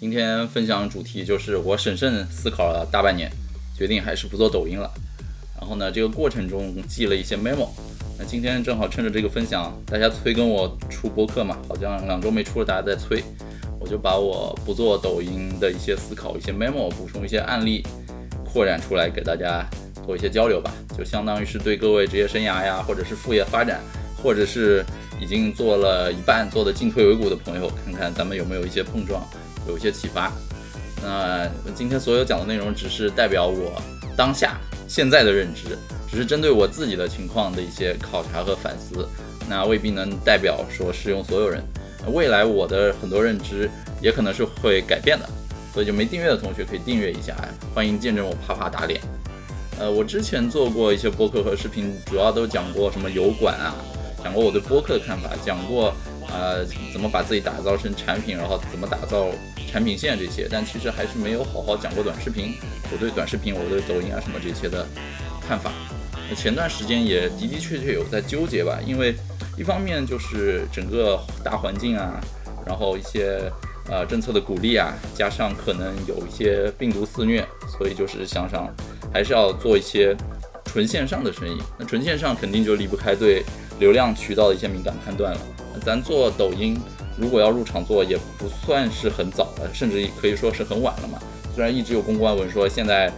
[0.00, 3.30] 今天分享主题就是我审慎思考了大半年，
[3.76, 4.90] 决定还是不做抖音了。
[5.54, 7.68] 然后呢，这个过程中记了一些 memo。
[8.18, 13.22] 那今天正好趁着这个分享，大家催跟我出播客嘛，好像两周没出了，大家在催，
[13.78, 17.86] 我就把我不做抖音的一些思考、一些 memo，补充一些案例，
[18.42, 19.68] 扩展出来给大家
[20.06, 20.72] 做一些交流吧。
[20.96, 23.78] 就相当于是对各位职业生涯呀，或者是副业发展，
[24.22, 24.82] 或者是
[25.20, 29.22] 已经做了一半做的进退维谷的朋友，看看咱们有没有一些碰撞。
[29.68, 30.32] 有一些启发。
[31.02, 33.80] 那今天所有讲的内容只是代表我
[34.16, 35.78] 当下现在的认知，
[36.10, 39.08] 只是针对我自己的情况的一些考察和反思。
[39.48, 41.62] 那未必能代表说适用所有人。
[42.12, 43.70] 未来我的很多认知
[44.00, 45.28] 也可能是会改变的，
[45.72, 47.34] 所以就没订阅的同学可以订阅一下，
[47.74, 49.00] 欢迎见证我啪啪打脸。
[49.78, 53.74] 呃，我之前做过一些播客和视频，主要都讲过什么油管啊，
[54.22, 55.94] 讲过我对播客的看法，讲过。
[56.32, 59.28] 呃，怎么把自己打造成产品，然后怎么打造
[59.70, 62.54] 产品线这些，但其实还是没有好好讲过短视频。
[62.92, 64.86] 我对短视频，我对抖音啊什么这些的
[65.46, 65.72] 看法。
[66.28, 69.14] 那前段时间也的的确确有在纠结吧，因为
[69.58, 72.20] 一方面就是整个大环境啊，
[72.64, 73.50] 然后一些
[73.88, 77.44] 呃政策的鼓励啊，加上可能有一些病毒肆虐，
[77.76, 78.72] 所以就是想想
[79.12, 80.16] 还是要做一些
[80.64, 81.60] 纯线上的生意。
[81.76, 83.42] 那纯线上肯定就离不开对
[83.80, 85.40] 流量渠道的一些敏感判断了。
[85.84, 86.78] 咱做抖音，
[87.16, 91.18] 如果要入场做，也不算是很早了，甚至可以说是很晚了嘛。
[91.54, 93.12] 虽然一直有公关文说现在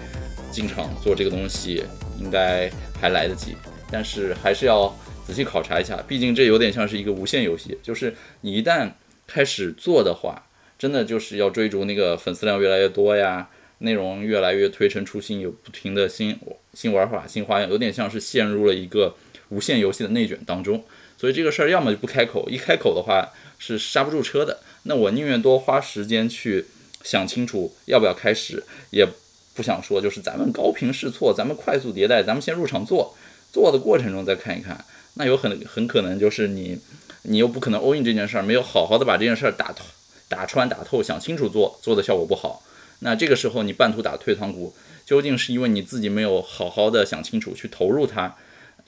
[0.51, 1.85] 进场做这个东西
[2.19, 3.57] 应该还来得及，
[3.91, 4.95] 但是还是要
[5.27, 6.03] 仔细考察一下。
[6.07, 8.91] 毕竟这有点像是一个无限游戏，就是你一旦
[9.27, 10.47] 开始做的话，
[10.79, 16.39] 真的就是要追逐那个粉丝量越来越多呀，内容越来越推陈出新，有不停的新
[16.75, 19.15] 新玩法、新花样，有点像是陷入了一个
[19.49, 20.83] 无限游戏的内卷当中。
[21.23, 24.59] 所以这个事儿要么就不开口，一开口的话是刹不住车的。
[24.83, 26.67] 那我宁愿多花时间去
[27.05, 29.07] 想清楚要不要开始，也
[29.55, 33.15] 不想说就是咱们高频试错，咱们快速迭代，咱们先入场做，
[33.53, 34.85] 做的过程中再看一看。
[35.15, 36.77] 那有很很可能就是你，
[37.23, 39.85] 你又不可能 all in 这件事儿，没有好好的把这件事儿打透、
[40.29, 42.65] 打穿、打透，想清楚做，做的效果不好。
[42.99, 44.75] 那这个时候你半途打退堂鼓，
[45.07, 48.35] 究竟是因为你自己没有好好的想清楚去投入它？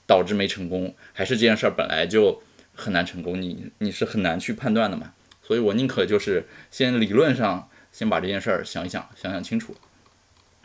[0.06, 2.42] 导致没成功，还是这件事儿本来就
[2.75, 5.12] 很难成功，你你是很难去判断的嘛。
[5.47, 9.76] 所以我宁可就是先理论上先把这件事儿想一想，想想清楚。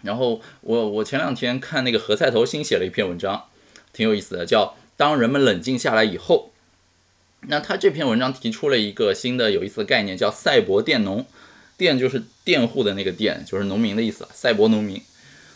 [0.04, 3.46] 然后我我前两天看那个何菜头新写了一篇文章，
[3.92, 6.54] 挺有意思的，叫《当人们冷静下来以后》。
[7.50, 11.26] 那他这篇文章提出了一个新的有意思的概念，叫“赛博佃农”。
[11.78, 15.02] 佃就是佃户的那个佃，就是农民的意思，赛博农民。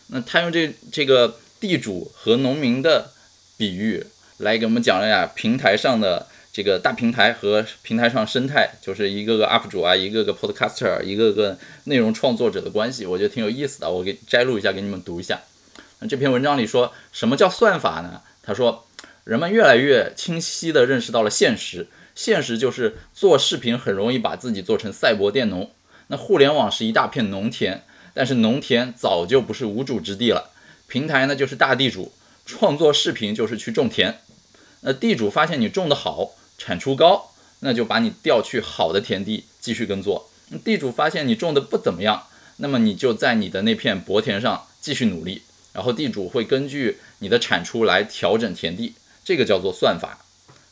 [0.08, 3.12] 那他用这这个地主和农民的。
[3.64, 4.06] 比喻
[4.40, 13.90] 来给我们讲了呀，平台上的这个大平台和平台上生态，就是一个个 UP 主啊，一个个 Podcaster，一个个内容创作者的关系，我觉得挺有意思的。
[13.90, 15.40] 我给摘录一下，给你们读一下。
[16.00, 18.20] 那这篇文章里说什么叫算法呢？
[18.44, 18.86] 他说，
[19.24, 25.72] 人们越来越清晰地认识到了现实，现实就是做视频很容易把自己做成赛博佃农。
[26.08, 27.82] 那互联网是一大片农田，
[28.14, 30.52] 但是农田早就不是无主之地了，
[30.88, 32.12] 平台呢就是大地主。
[32.46, 34.20] 创作视频就是去种田，
[34.82, 37.32] 那地主发现你种的好，产出高，
[37.62, 40.30] 那就把你调去好的田地继续耕作。
[40.64, 42.28] 地主发现你种的不怎么样，
[42.58, 48.94] 那么你就在你的那片薄田上继续努力，然后地主会根据你的产出来调整田地，
[49.24, 50.20] 这个叫做算法。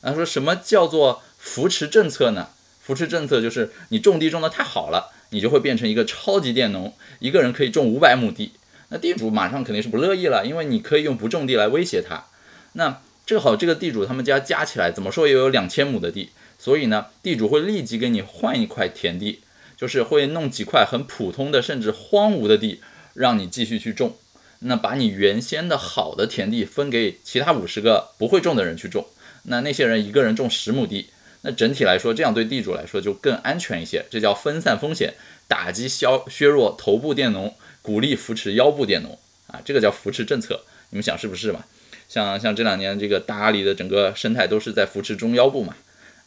[0.01, 2.49] 那说什么叫做扶持政策呢？
[2.81, 8.51] 扶持政策就是你种地种的太好了，你就会变成一个超级佃农，一个人可以种五百亩地。
[8.91, 12.25] 那地主马上肯定是不乐意了，因为你可以用不种地来威胁他。
[12.73, 19.39] 那正好这个地主他们家加起来怎么说也有两千亩的地，所以呢，地主会立即给你换一块田地，
[19.77, 22.81] 就是会弄几块很普通的甚至荒芜的地，
[23.13, 24.17] 让你继续去种。
[24.59, 29.07] 那把你原先的好的田地分给其他五十个不会种的人去种，
[29.43, 31.07] 那那些人一个人种十亩地，
[31.43, 35.13] 那整体来说这样对地主来说就更安全一些，这叫分散风险，
[35.47, 37.55] 打击消削弱头部佃农。
[37.81, 39.17] 鼓励扶持腰部佃农
[39.47, 40.61] 啊，这个叫扶持政策，
[40.91, 41.63] 你们想是不是嘛？
[42.07, 45.75] 像像这两年这个大阿里的整个生态都是在扶持中腰部嘛，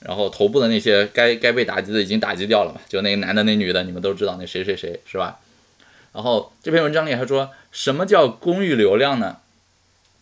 [0.00, 5.40] 然后头部的那些该该被打击的已经打击掉了嘛，就那个男的那女的，你们都知道那谁谁谁是吧？
[6.12, 9.38] 然后这篇文章里还说什么叫公域流量呢？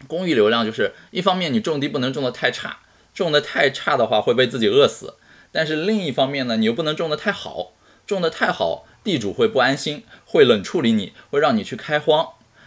[0.09, 2.79] 公域流量就是一方面你种地不能种的太差，
[3.15, 5.15] 种的太差的话会被自己饿死，
[5.53, 7.75] 但是另一方面呢，你又不能种的太好，
[8.13, 8.87] 种的太好。
[9.05, 12.25] 地主会不安心，会冷处理你，会让你去开荒。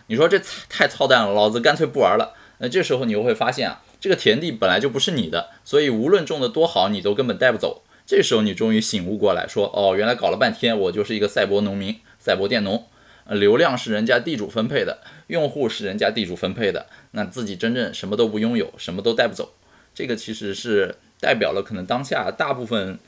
[0.08, 0.38] 你说这
[0.68, 2.34] 太操蛋了，老子干脆不玩了。
[2.58, 7.84] 那这时候你又会发现啊，这个田地本来就不是你的，所以无论种的多好，你都根本带不走。
[8.06, 12.86] 这时候你终于醒悟过来，说哦，原来搞了半天我就是一个赛博农民、赛博佃农，
[13.30, 19.54] 流量是人家地主分配的，用户是人家地主分配的，那自己真正什么都不拥有，什么都带不走。
[19.94, 23.00] 这个其实是代表了可能当下大部分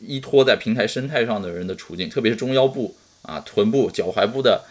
[0.00, 4.64] 依托在平台生态上的人的处境，特别是中腰部啊、臀部、脚踝部的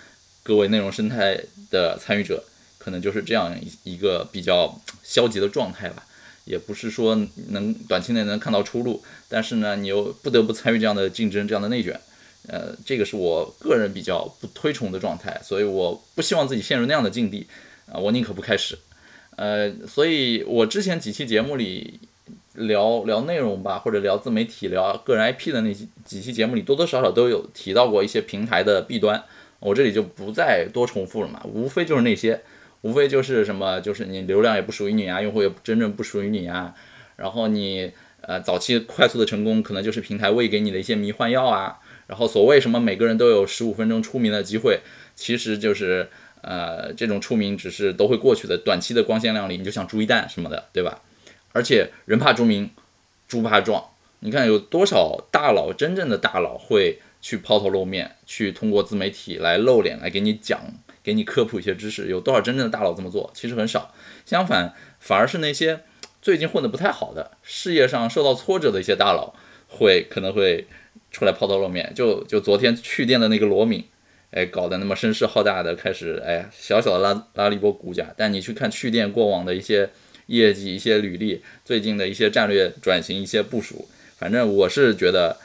[0.44, 1.39] 各位内容生态
[1.69, 2.44] 的参与者，
[2.77, 6.06] 可能就是这样一一个比较消极的状态吧。
[6.45, 12.00] 也不是说能短期内能看到出路，但是呢，你又不得不参与这样的竞争、这样的内卷，
[12.47, 17.47] 呃，这个是我个人比较不推崇的状态，所以我不希望自己陷入那样的境地，
[17.92, 18.77] 啊，我宁可不开始，
[19.38, 22.00] 呃，所以我之前几期节目里
[22.56, 29.24] 聊聊内容吧，或者聊自媒体、聊个人 IP 的那几几期节目里，多多少少都有提到过一些平台的弊端，
[29.60, 32.42] 我这里就不再多重复了嘛，无非就是那些。
[32.81, 36.72] 无非就是什么，就是你流量也不属于你啊，用户也真正不属于你啊，
[37.16, 37.92] 然后你
[38.22, 44.81] 呃早期快速的成功，可能就是平台喂给你的一些迷幻药啊，然后所谓什么每个人都有十五分钟出名的机会，
[45.16, 46.07] 其实就是
[46.42, 51.02] 呃这种出名只是都会过去的，短期的光鲜亮丽，你就像猪一蛋什么的，对吧？
[51.56, 52.69] 而且人怕出名，
[53.30, 53.81] 猪怕壮，
[54.19, 60.60] 你看有多少大佬，真正的大佬会去抛头露面，去通过自媒体来露脸，来给你讲。
[61.02, 63.31] 给你科普一些知识，有多少真正的大佬这么做？
[63.36, 63.94] 其实很少。
[64.25, 65.81] 相反，反而是那些
[66.19, 69.36] 最近混得不太好的、事业上受到挫折的一些大佬，
[69.69, 70.68] 会可能会
[71.12, 71.94] 出来抛头露面。
[71.94, 73.86] 就就昨天去店的那个罗敏，
[74.31, 78.12] 哎，搞得那么声势浩大的，开始哎小小的拉拉了一波股价。
[78.18, 79.92] 但你去看去店过往的一些
[80.27, 83.88] 业绩、一些履历，最近的一些战略转型、一些部署，
[84.18, 85.38] 反正我是觉得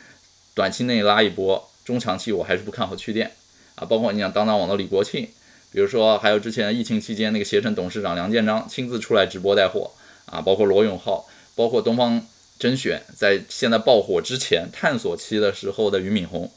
[0.55, 3.33] 短期内拉一波，中长期我还是不看好去店
[3.75, 3.85] 啊。
[3.85, 5.29] 包括你想当当网的李国庆。
[5.73, 9.93] 比如说，还有之前疫情期间那个携程董事长梁建章亲自出来直播带货
[10.27, 12.27] 啊，包括罗永浩，包括东方
[12.59, 16.51] 甄选在现在爆火之前探索期的时候的俞敏洪，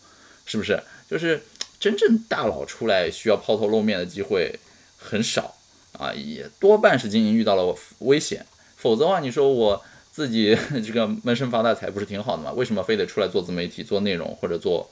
[0.48, 0.82] 是不是？
[1.08, 1.44] 就是
[1.80, 4.60] 真正大佬出来需要抛头露面的机会
[4.98, 5.58] 很少
[5.98, 8.46] 啊，也多半是经营遇到了危险，
[8.78, 12.52] 否则的话，你说我自己 这个闷声发大财不是挺好的吗？
[12.54, 14.90] 为什么非得出来做自媒体、做内容或者做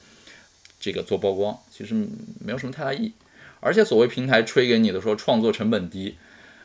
[0.80, 1.58] 这个做曝光？
[1.70, 1.94] 其实
[2.40, 3.12] 没有什么太大意义。
[3.60, 6.16] 而且所谓平台吹给你的说创作成本低，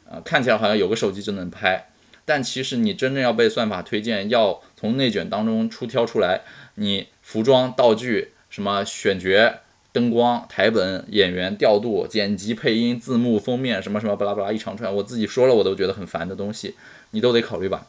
[0.09, 1.89] 呃，看起来好像有个手机就能拍，
[2.25, 6.41] 但其实你真正要被算法推荐，要从内卷当中出挑出来，
[6.75, 9.59] 你服装、道具、什么选角、
[9.97, 16.75] 灯光、台本、演员调度、剪辑、配音、字幕、封面，什么什么巴拉巴拉一长串，我自己说了我都觉得很烦的东西，
[17.09, 17.87] 你都得考虑吧。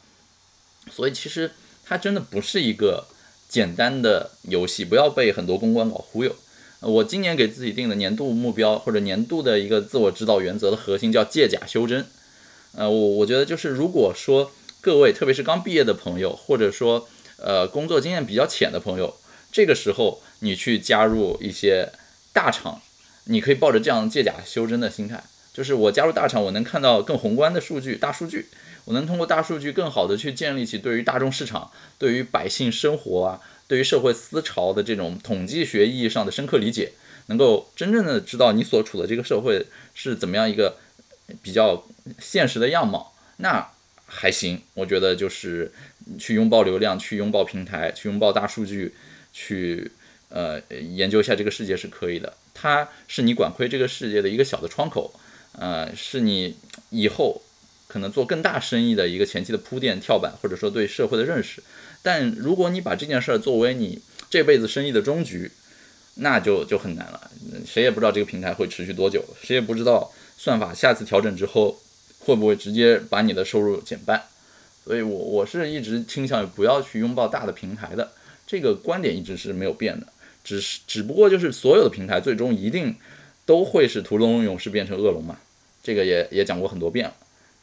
[0.90, 1.50] 所以其实
[1.84, 3.04] 它真的不是一个
[3.46, 6.34] 简单的游戏，不要被很多公关搞忽悠。
[6.80, 12.06] 我今年给自己定的年度目标或者年度的一个自我指导原则的核心叫借假修真。
[12.74, 14.50] 呃，我我觉得就是如果说
[14.80, 17.06] 各位特别是刚毕业的朋友，或者说
[17.36, 19.14] 呃工作经验比较浅的朋友，
[19.58, 21.90] 这个时候你去加入一些
[22.32, 22.80] 大厂，
[23.24, 25.20] 你可以抱着这样借假修真的心态，
[25.52, 28.46] 就是我加入大厂，我能看到更宏观的数据，大数据，
[28.84, 33.40] 我能通过大数据更好的去建立起对于大众市场、对于百姓生活啊。
[33.66, 36.92] 对于社会思潮的这种统计学意义上的深刻理解，
[37.26, 40.78] 能够真正的知道你所处的这个社会是怎么样一个
[41.42, 41.84] 比较
[42.20, 43.72] 现实的样貌，那
[44.06, 44.62] 还行。
[44.74, 45.72] 我觉得就是
[46.16, 48.94] 去拥抱流量，去拥抱平台，去拥抱大数据，
[49.32, 49.90] 去
[50.28, 52.32] 呃研究一下这个世界是可以的。
[52.54, 55.14] 它是你管窥这个世界的一个小的窗口，
[55.52, 56.56] 呃，是你
[56.90, 57.40] 以后
[57.86, 61.62] 可能做更大生意的一个前期的铺垫跳板，或者说对社会的认识。
[62.02, 65.50] 但如果你把这件事儿作为你这辈子生意的终局，
[66.16, 67.30] 那就就很难了。
[67.64, 71.80] 谁也不知道这个平台会持续多久，谁也不知道算法下次调整之后
[72.18, 74.24] 会不会直接把你的收入减半。
[74.84, 78.10] 所以，我我是一直倾向于不要去拥抱大的平台的
[78.48, 80.08] 这个观点，一直是没有变的。
[80.42, 82.96] 只是只不过就是所有的平台最终一定
[83.46, 85.38] 都会是屠龙勇士变成恶龙嘛，
[85.82, 87.14] 这个也也讲过很多遍了。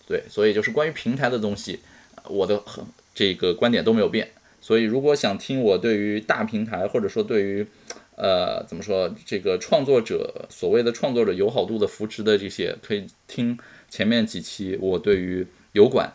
[0.08, 1.82] 对，所以就是关于平台的东西，
[2.30, 2.86] 我的很。
[3.18, 7.66] 这个观点都没有变，所以如果想听我对于大平台或者说对于，
[8.18, 13.58] 呃，怎么说这个创作者所谓的创作者友好度的扶持的这些，可以听
[13.90, 16.14] 前面几期我对于油管、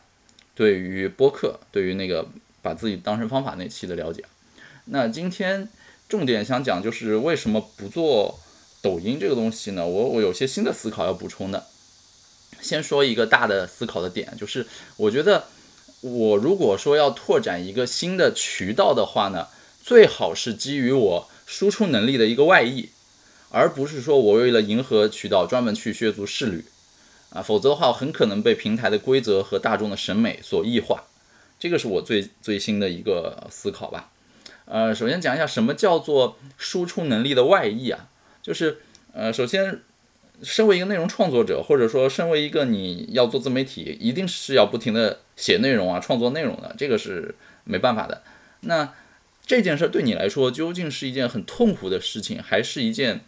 [0.55, 2.29] 对于播客、对于那个
[2.61, 4.23] 把自己当成方法那期的了解。
[4.91, 5.69] 那今天
[6.09, 8.39] 重点想讲就是为什么不做
[8.83, 9.87] 抖音这个东西呢？
[9.87, 11.67] 我我有些新的思考要补充的。
[12.61, 14.67] 先说一个大的思考的点，就是
[14.97, 15.45] 我觉得。
[16.03, 19.49] 我如果说要拓展一个新的渠道的话呢，
[19.83, 22.89] 最好是基于我输出能力的一个外溢，
[23.51, 26.65] 而不是说我为了迎合渠道专门去削足适履
[27.29, 31.05] 啊，否则的话很可能被平台的规则和大众的审美所异化。
[31.59, 34.09] 这个是我最最新的一个思考吧。
[34.71, 38.09] 呃，首先讲一下什么叫做输出能力的外溢啊，
[38.41, 38.79] 就是
[39.13, 39.81] 呃，首先，
[40.45, 47.35] 身为一个内容创作者，或者说身为一个你要做自媒体，一定是要不停的写内容啊，创作内容的，这个是
[47.65, 48.23] 没办法的。
[48.61, 48.95] 那
[49.45, 53.23] 这件事对你来说，究竟是一件很痛苦的事情，还是一件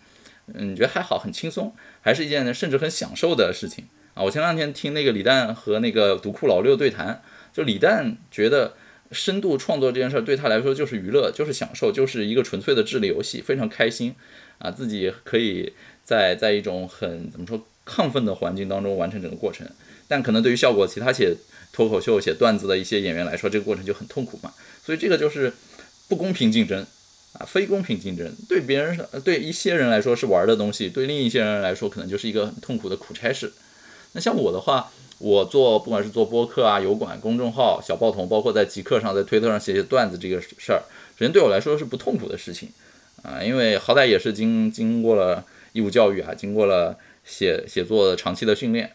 [0.54, 4.22] 嗯，你觉得还好，很轻松，还是一件甚至很享受的事情啊？
[4.22, 7.20] 我前两天听那个李诞和那个读库老六对谈，
[7.52, 8.74] 就李诞觉得
[9.12, 14.14] 深度创作这件事儿对他来说就是娱乐，就是享受，就是一个纯粹的智力游戏，非常开心
[14.58, 19.66] 啊，自己可以在在一种很怎么说亢奋的环境当中完成整个过程。
[20.08, 21.34] 但可能对于效果，其他写
[21.72, 24.52] 脱口秀、写段子的一些演员来说，这个过程就很痛苦嘛。
[24.84, 25.52] 所以这个就是
[26.08, 26.84] 不公平竞争
[27.34, 28.30] 啊，非公平竞争。
[28.48, 33.52] 对别人对一些人来说是玩的东西，对另一些人来说可能就是一个很痛苦的苦差事。
[34.12, 40.82] 那像我的话，我做不管是做播客啊、油管、公众号、小报童，包括在极客上、在推特上写写段子这个事儿，
[41.16, 42.68] 首先对我来说是不痛苦的事情
[43.22, 48.90] 啊，因为好歹也是经经过了义务教育啊，经过了写写作长期的训练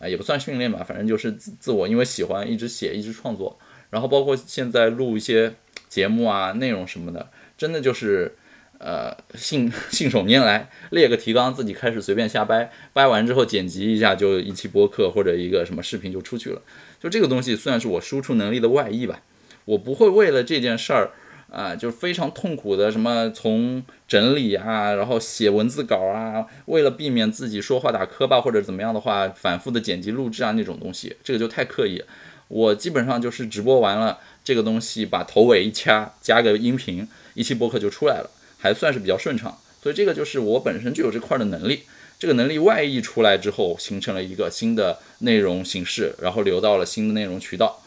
[0.00, 3.56] 啊，也不算训练吧，反正就是自自我因为喜欢一直写一直创作。
[3.90, 5.54] 然后包括现在录一些
[5.88, 8.36] 节目啊、内容什么的，真的就是，
[8.78, 16.62] 呃，信信手拈来，列个提纲，自己开始随便瞎掰，掰完之后剪辑一下，就一期播客或者一个什么视频就出去了。
[17.00, 19.20] 就这个东西算是我输出能力的外溢吧。
[19.64, 21.10] 我不会为了这件事儿
[21.50, 32.02] 啊，就非常痛苦的什么从整理啊，然后写文字稿啊，为了避免自己说话打磕巴或者怎么样的话，反复的剪辑录制啊那种东西，这个就太刻意。
[32.48, 39.58] 我基本上就是直播完了这个东西，把头尾一掐，加个音频，一期播客就出来了，还算是比较顺畅。
[39.82, 41.84] 所以这个就是我本身就有这块的能力。
[42.18, 47.80] 这个能力外溢出来之后，形成了一个新的内容形式，然后流到了新的内容渠道，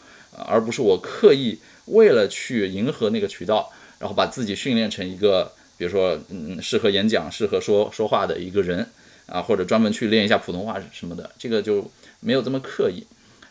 [0.48, 8.88] 而不是我刻意为了去迎合那个渠道，然后把自己训练成一个，比如说，嗯，适合演讲、适合说说话的一个人
[9.26, 13.04] 啊，或者专门去练一下普通话什么的，这个就没有这么刻意。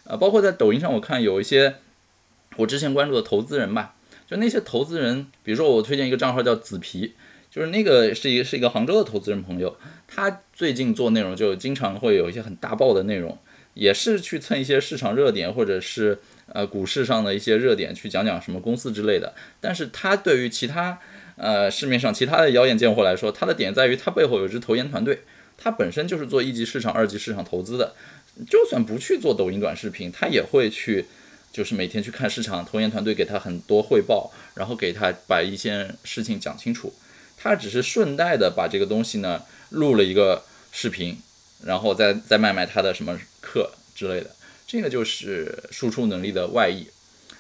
[0.06, 1.76] 啊，包括在抖音上，我看有一些
[2.58, 3.94] 我之前关注的投资人吧，
[4.32, 7.14] 就那些投资人，比如说我推荐一个账号叫紫皮，
[7.52, 9.76] 就是那个是一个是一个杭州的投资人朋友，
[10.08, 13.38] 他最近做内容就经常会有一些很大爆的内容，
[13.74, 20.98] 也是去蹭一些市场热点或者是呃股市上的一些热点去讲讲什么公司之类的，但是他对于其他
[21.36, 25.20] 呃市面上其他的妖艳贱货来说，他的点在于他背后有一支投研团队，
[25.58, 27.94] 他本身就是做一级市场、二级市场投资的。
[28.50, 31.06] 就算不去做抖音短视频，他也会去，
[31.52, 36.94] 就是每天去看市场，投研团队给他很多汇报，然后给他把一些事情讲清楚。
[37.38, 41.18] 他只是顺带的把这个东西呢录了一个视频，
[41.66, 44.32] 然后再再卖卖他的什么课之类的。
[44.66, 46.88] 这个就是输出能力的外溢。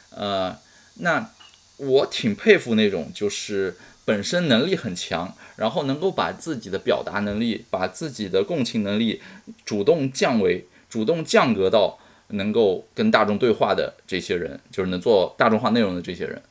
[0.09, 0.57] 呃，
[0.95, 1.29] 那
[1.77, 9.21] 我挺佩服那种就是本身能力很强，然后能够把自己的表达能力、把自己的共情能力
[9.63, 10.67] 主动降维。
[10.89, 11.97] 主动降格到
[12.31, 16.41] 能够跟大众对话的这些人，就是能做大众化内容的这些人。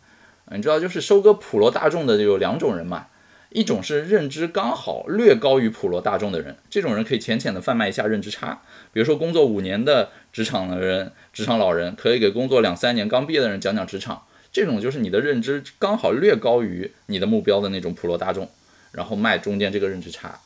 [0.53, 3.07] 你知道，就是收割普罗大众的有两种人嘛，
[3.51, 8.63] 一种是认知刚好略高于普罗大众的人，这种人可以浅浅的贩卖一下认知差。
[8.93, 18.51] 比如说，工作五年的职场的人，职场老人可以给工作两三年刚毕业的人讲讲职场，这种就是你的认知刚好略高于你的目标的那种普罗大众，
[18.91, 20.41] 然后卖中间这个认知差。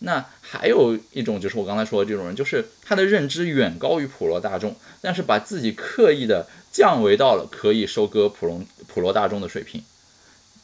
[0.00, 9.82] 那还有一种就是我刚才说的这种人，就是他的认知远高于普罗大众，但是把自己刻意的降维到了可以收割普罗普罗大众的水平。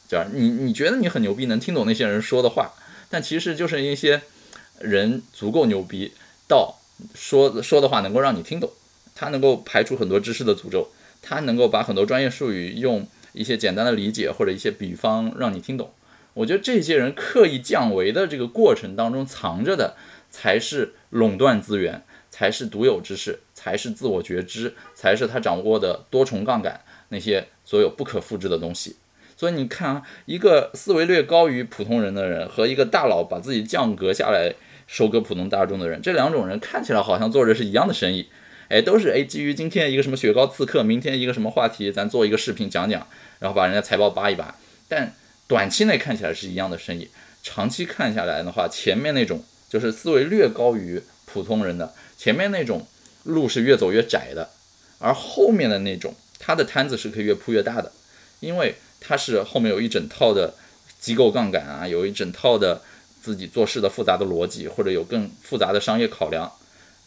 [0.09, 2.73] 这样，你你觉得你很牛逼，能听懂那些人说的话，
[3.09, 4.21] 但其实就是一些
[4.79, 6.13] 人足够牛逼
[6.47, 6.79] 到
[7.13, 8.71] 说说的话能够让你听懂，
[9.13, 10.89] 他能够排除很多知识的诅咒，
[11.21, 15.91] 他能够把很多专业术语用一些简单的理解或者一些比方让你听懂。
[16.37, 19.95] 我觉得这些人刻意降维的这个过程当中藏着的，
[20.29, 28.97] 才是垄断资源，才是独有知识，才是自我觉知，才是他掌握的多重杠杆那些所有不可复制的东西。
[29.35, 34.53] 所以你看啊，一个思维略高于普通人的人和一个大佬把自己降格下来
[34.85, 38.27] 收割普通大众的人，这两种人看起来好像做着是一样的生意，
[38.69, 43.07] 哎，都是哎基于今天一个什么雪糕刺客，明天一个什么话题，咱做一个视频讲讲，
[43.39, 44.53] 然后把人家财报扒一扒，
[44.87, 45.11] 但。
[45.47, 47.09] 短期内看起来是一样的生意，
[47.41, 52.85] 长期看下来的话，前面那种就是思维略高于普通人的，前面那种
[53.23, 54.49] 路是越走越窄的，
[54.99, 57.93] 而后面的那种，他的摊子是可以越铺越大的，
[58.41, 60.55] 因为他是后面有一整套的
[60.99, 62.81] 机构杠杆啊，有一整套的
[63.21, 66.51] 自己做事的复杂的逻辑，或者有更复杂的商业考量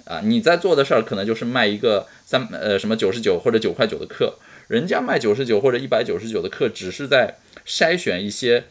[0.05, 4.39] 啊，你在做的事儿可能就是卖一个三呃什么九十九或者九块九的课。
[4.71, 7.35] 人家卖九十九或者一百九十九的课，只是在
[7.67, 8.67] 筛选一些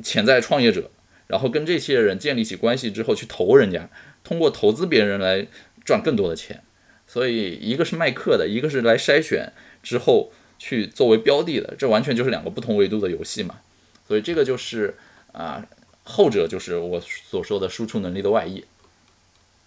[0.00, 0.88] 潜在创业者，
[1.26, 3.90] 然后跟这些人建立起关系之后去投人家，
[4.22, 5.48] 通过投资别人来
[5.84, 6.62] 赚更多的钱。
[7.08, 10.30] 所以一个是卖课的，一个是来筛选之后
[10.60, 13.58] 去作为标的的，这完全就是两个不同维度的游戏嘛。
[14.06, 14.94] 所以这个就是
[15.32, 15.66] 啊，
[16.04, 18.64] 后者就是我所说的输出能力的外溢。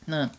[0.05, 0.31] 那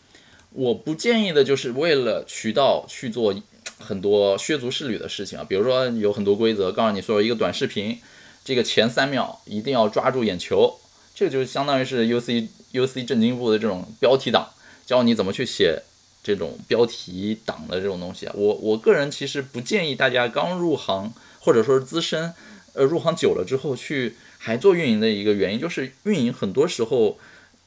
[0.53, 3.35] 我不建议的就是为了渠道去做。
[3.79, 7.99] 很多削足适履的事情啊，比如说有很多规则告诉你说，一个短视频，
[8.45, 10.79] 这个前三秒一定要抓住眼球，
[11.15, 14.51] 这个就相当于是 U C U C 正经部的这种标题党，
[14.87, 15.83] 教你怎么去写
[16.23, 18.33] 这种标题党的这种东西啊。
[18.37, 22.33] 我我个人其实不建议大家刚入行或者说是资深，
[22.75, 27.19] 呃，入行久了之后去还做运营的一个原因，就是运营很多时候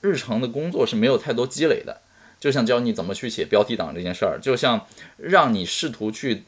[0.01, 2.01] 日常的工作是没有太多积累的。
[2.39, 6.43] 就像教你怎么去写标题党这件事儿，就像让你试图去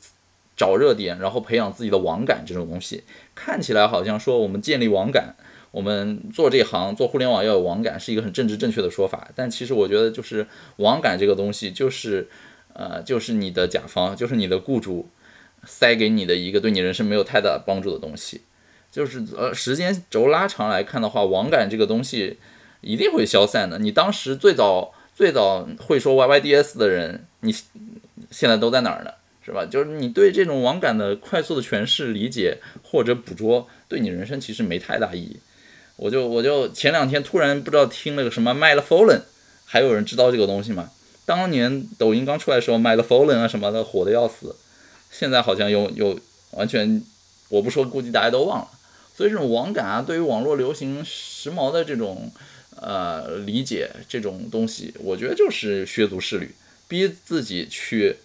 [0.55, 3.03] 找热点，然后培养自己的网感这种东西，
[3.35, 5.35] 看起来好像说我们建立网感，
[5.71, 12.29] 我们做这行做互联网要有网感是一个很政治正确的说法，但其实我觉得就是网感这个东西，就是
[12.73, 15.09] 呃，就是你的甲方，就是你的雇主
[15.65, 18.41] 塞给你的一个对你人生没有太大帮助的东西，
[18.89, 22.37] 就是呃，时间轴拉长来看的话，网感这个东西
[22.79, 23.79] 一定会消散的。
[23.79, 24.93] 你当时最早。
[25.15, 27.53] 最早会说 YYDS 的人，你
[28.31, 29.11] 现在都在哪儿呢？
[29.43, 29.65] 是吧？
[29.65, 35.37] 就是你对这种网感的快速的诠释、理解或者捕捉，对你人生其实没太大意义。
[35.97, 39.21] 我就我就前两天突然不知道听了个什么 m y l Fallen，
[39.65, 40.91] 还有人知道这个东西吗？
[41.25, 44.55] 当年抖音刚出来的时候 m y l Fallen 啊什么的火的要死，
[45.09, 46.19] 现在好像又又
[46.51, 47.03] 完全，
[47.49, 48.67] 我不说，估计大家都忘了。
[49.15, 52.31] 所以这种网感啊，对于网络流行时髦的这种。
[52.81, 56.49] 呃，理解这种东西，我觉得就是削足适履，
[56.87, 58.15] 逼自己去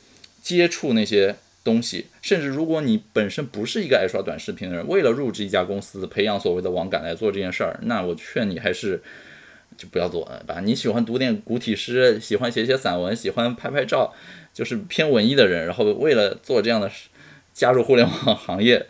[0.43, 2.07] 接触那些东西。
[2.23, 9.03] 甚至如果你本身不是一个爱刷短视频的人，为了入职一家公司，培养所谓的网感来做这件事儿，那我劝你还是
[9.77, 10.61] 就不要做了吧。
[10.61, 14.14] 你喜欢读点古体诗，喜欢写写散文，喜欢拍拍照，
[14.55, 16.90] 就是偏文艺的人，然后为了做这样的
[17.53, 18.87] 加入互联网行业，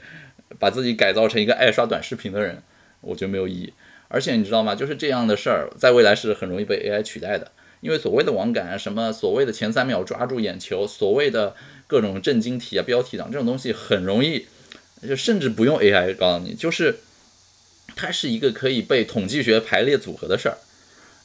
[0.60, 2.62] 把自己改造成一个爱刷短视频的人，
[3.00, 3.72] 我觉得没有意义。
[4.08, 4.74] 而且你知道吗？
[4.74, 7.50] 就是这样的事儿，在未来是很容易被 AI 取代的。
[7.80, 11.54] 因为所谓的网感，什么所谓的前三秒抓住眼球，所谓的
[11.86, 14.46] 各种震惊体啊、标题党这种东西，很容易，
[15.06, 17.00] 就甚至不用 AI 告诉你，就是
[17.94, 20.56] 它是一个可以被统计学排列组合的事儿。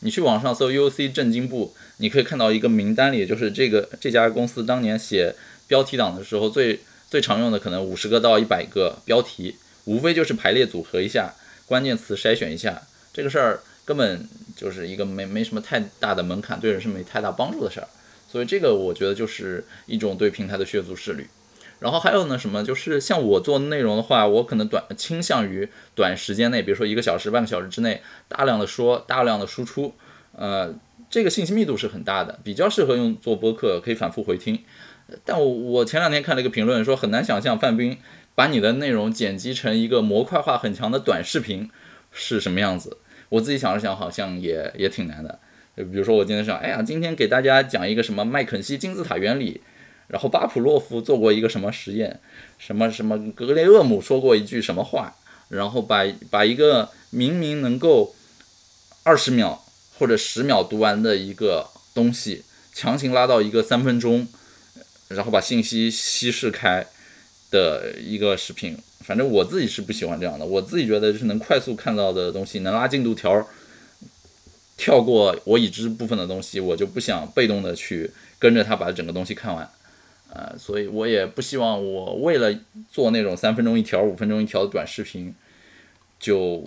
[0.01, 5.33] 你去网上搜 UOC 震惊部，你可以看到一个名单里，就是这个这家公司当年写
[5.67, 11.33] 标题党的时候，最最常用的可能五十个到一百个标题，无非就是排列组合一下。
[11.71, 12.81] 关键词筛选一下，
[13.13, 17.87] 这个事儿根本就是一个没没什么太大的门槛，对人是没太大帮助的事儿，
[18.29, 21.25] 所以这个我觉得就是一种对平台的削足适履。
[21.79, 29.93] 然后还有呢什么，就是像我做内容的话，我可能短倾向于短时间内，比如说一个小时、半个小时之内，大量的说，大量的输出，
[30.33, 30.75] 呃，
[31.09, 34.59] 这个信息密度是很大的，比较适合用做播客，可以反复回听。
[35.23, 37.97] 但我我前两天看了一个评论，说很难想象范冰。
[38.41, 41.69] 把你的内容剪辑成一个模块化很强的短视频
[42.11, 42.97] 是什么样子？
[43.29, 45.37] 我自己想了想，好像也也挺难的。
[45.77, 49.61] 就比如说我今天想，哎呀，今天给大家讲一个什么麦肯锡金字塔原理，
[50.07, 52.19] 然后巴甫洛夫做过一个什么实验，
[52.57, 55.13] 什么什么格雷厄姆说过一句什么话，
[55.49, 58.15] 然后把把一个明明能够
[59.03, 59.63] 二十秒
[59.99, 64.27] 或者十秒读完的一个东西，强行拉到一个三分钟，
[65.09, 66.87] 然后把信息稀释开。
[67.51, 70.45] 的一个视频，反正我自己是不喜欢这样的。
[70.45, 73.45] 我自己觉得就是能快速看到的东西，能拉进度条，
[74.77, 78.09] 跳过我已知部分的东西，我就不想被动的去
[78.39, 79.69] 跟着他把整个东西看完。
[80.33, 82.57] 呃，所以我也不希望我为了
[82.89, 85.35] 做那种三分钟一条、五分钟一条的短视频，
[86.17, 86.65] 就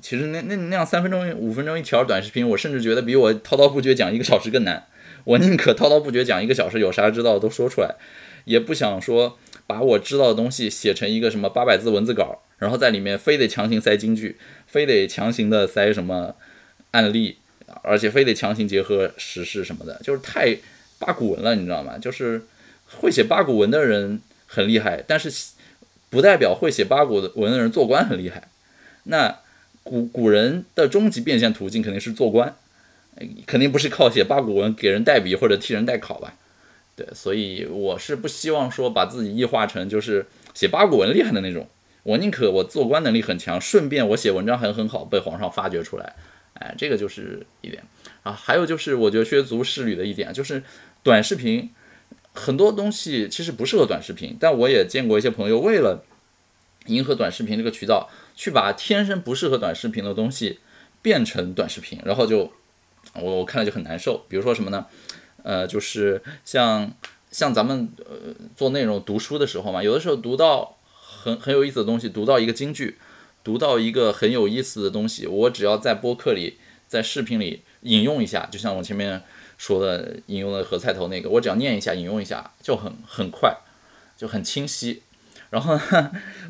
[0.00, 4.86] 其实那那那样三分钟、五分钟一条短视频，我甚至觉得比我滔滔不绝讲一个小时更难。
[5.24, 7.94] 我宁可滔滔不绝讲一个小时，有啥知道都说出来，
[8.46, 9.38] 也不想说。
[9.66, 16.34] 把我知道的东西写成一个什么八百字文字稿，然后在里面非得强行塞京剧，非得强行的塞什么
[16.90, 17.38] 案例，
[17.82, 20.56] 而且非得强行结合时事什么的，就是太
[20.98, 21.96] 八股文了，你知道吗？
[21.98, 22.42] 就是
[23.00, 25.32] 会写八股文的人很厉害，但是
[26.10, 28.48] 不代表会写八股文的人做官很厉害。
[29.04, 29.38] 那
[29.82, 32.54] 古古人的终极变现途径肯定是做官，
[33.46, 36.34] 肯定不是靠写八股文给人代笔或者替人代考吧。
[36.96, 41.68] 对，所以我是不希望说把自己异化成就是写八股文厉害的那种，
[42.04, 46.14] 我宁可我做官能力很强，顺便我写文章还很好，被皇上发掘出来，
[46.54, 47.82] 哎，这个就是一点
[48.22, 48.32] 啊。
[48.32, 50.62] 还有就是我觉得削足适履的一点就是
[51.02, 51.70] 短视频，
[52.32, 56.04] 很多东西其实不适合短视频，但我也见过一些朋友为了
[56.86, 60.60] 迎合短视频这个渠道，去把天生不适合短视频的东西
[61.02, 62.52] 变成短视频，然后就
[63.14, 64.24] 我我看了就很难受。
[64.28, 64.86] 比如说什么呢？
[65.44, 66.90] 呃，就是像
[67.30, 72.98] 像咱们呃做内容读书的时候嘛，有的时候读到很很有意思的东西，读到一个京剧，
[73.44, 76.56] 读到一个很有意思的东西，我只要在播客里、
[76.88, 79.22] 在视频里引用一下，就像我前面
[79.58, 83.54] 说的引用的何菜头那个，我只要念一下、引用一下，就很很快，
[84.16, 85.02] 就很清晰。
[85.50, 85.78] 然后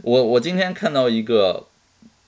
[0.03, 1.67] 我我今天看到一个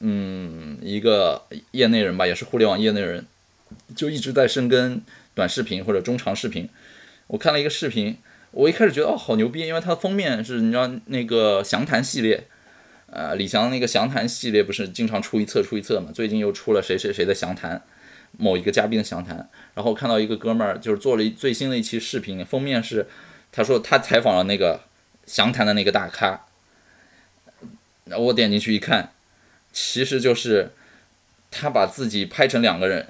[0.00, 3.24] 嗯一个业内人吧，也是互联网业内人，
[3.94, 5.00] 就一直在深耕
[5.37, 6.68] 短视频或者中长视频。
[7.29, 8.16] 我看了一个视频，
[8.53, 12.44] 我一开始觉得哦好牛逼，因为它的封面是你知道那个详谈系列，
[13.11, 17.83] 呃李翔那个详谈系列不是经常出一册出一册嘛，最近又出了谁谁谁的详谈，
[18.38, 19.49] 某一个嘉宾的详谈。
[19.75, 23.07] 然后看到一个哥们儿就是做了一最新的一期视频，封面是
[23.53, 24.81] 他说他采访了那个
[25.27, 26.46] 详谈的那个大咖。
[28.05, 29.11] 然后我点进去一看，
[29.72, 30.70] 其实就是
[31.51, 33.05] 他把自己拍成两个人，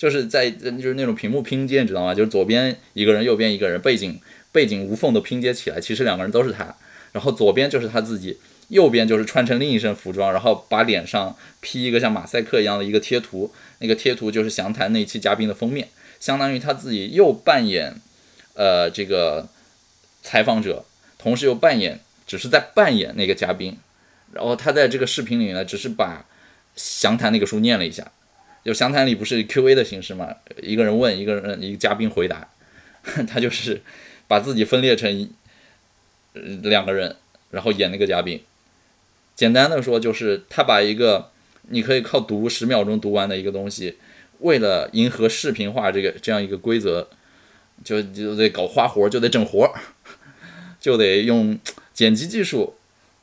[0.00, 2.14] 就是在就是那种屏幕拼接，你知道吗？
[2.14, 4.18] 就是左边一个人，右边一个人，背景
[4.50, 6.74] 背景无缝的拼接起来，其实两个人都是他。
[7.12, 17.96] 然后左边就是他自己，右边就是穿成另一身服装，然后把脸上 P 一个像马赛克一样的一个贴图，那个贴图就是详谈那期嘉宾的封面，相当于他自己又扮演
[18.54, 19.50] 呃这个
[20.22, 20.86] 采访者，
[21.18, 23.76] 同时又扮演只是在扮演那个嘉宾。
[24.32, 26.24] 然后他在这个视频里呢，只是把
[26.74, 28.10] 详谈那个书念了一下，
[28.64, 32.48] 就详谈里不是 Q&A 的形式嘛，一个人问，一个人一个嘉宾回答，
[33.28, 33.80] 他就是
[34.26, 35.30] 把自己分裂成
[36.62, 37.16] 两个人，
[37.50, 38.40] 然后演那个嘉宾。
[39.34, 41.30] 简单的说，就是他把一个
[41.68, 43.96] 你可以靠读十秒钟读完的一个东西，
[44.40, 47.08] 为了迎合视频化这个这样一个规则，
[47.84, 49.72] 就就得搞花活，就得整活，
[50.80, 51.58] 就得用
[51.92, 52.74] 剪辑技术。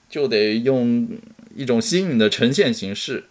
[0.09, 1.05] 就得用
[1.53, 3.25] 一种新颖的呈现形式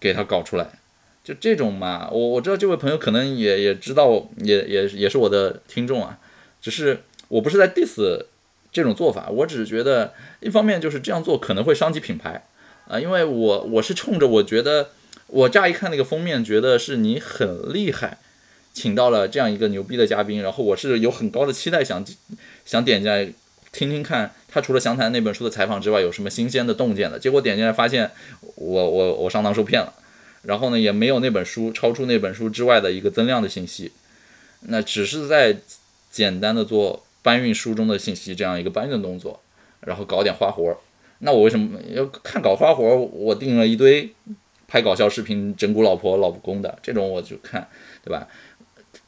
[0.00, 0.80] 给它搞出来，
[1.26, 6.20] 就这种嘛，我我知道这位朋友可能也也知道，也也也是我的听众啊，
[6.62, 8.26] 只是我不是在 diss
[8.70, 12.46] 这种做法，我只是觉得一方面就是这样做可能会伤及品牌
[12.86, 14.90] 啊，因为我我是冲着我觉得
[15.26, 18.18] 我乍一看那个封面觉得是你很厉害，
[18.72, 22.04] 请到了这样一个牛逼的嘉宾，然后我是有很高的期待想
[22.64, 23.32] 想点进来。
[23.72, 27.18] 听听看，他除了详谈那本书的采访之外，有什么新鲜的洞见的？
[27.18, 28.10] 结果点进来发现，
[28.54, 29.92] 我我我上当受骗了。
[30.46, 33.90] 然后呢，也没有那本书超出那本书之外的一个增量的信息，
[34.68, 35.56] 那只是在
[36.10, 39.40] 简单的做搬运书中的信息这样一个搬运动作，
[39.80, 40.78] 然后搞点花活。
[41.18, 42.96] 那我为什么要看搞花活？
[42.96, 44.12] 我订了一堆
[44.68, 47.68] 拍搞笑视频整蛊老婆老公的这种，我就看，
[48.04, 48.28] 对吧？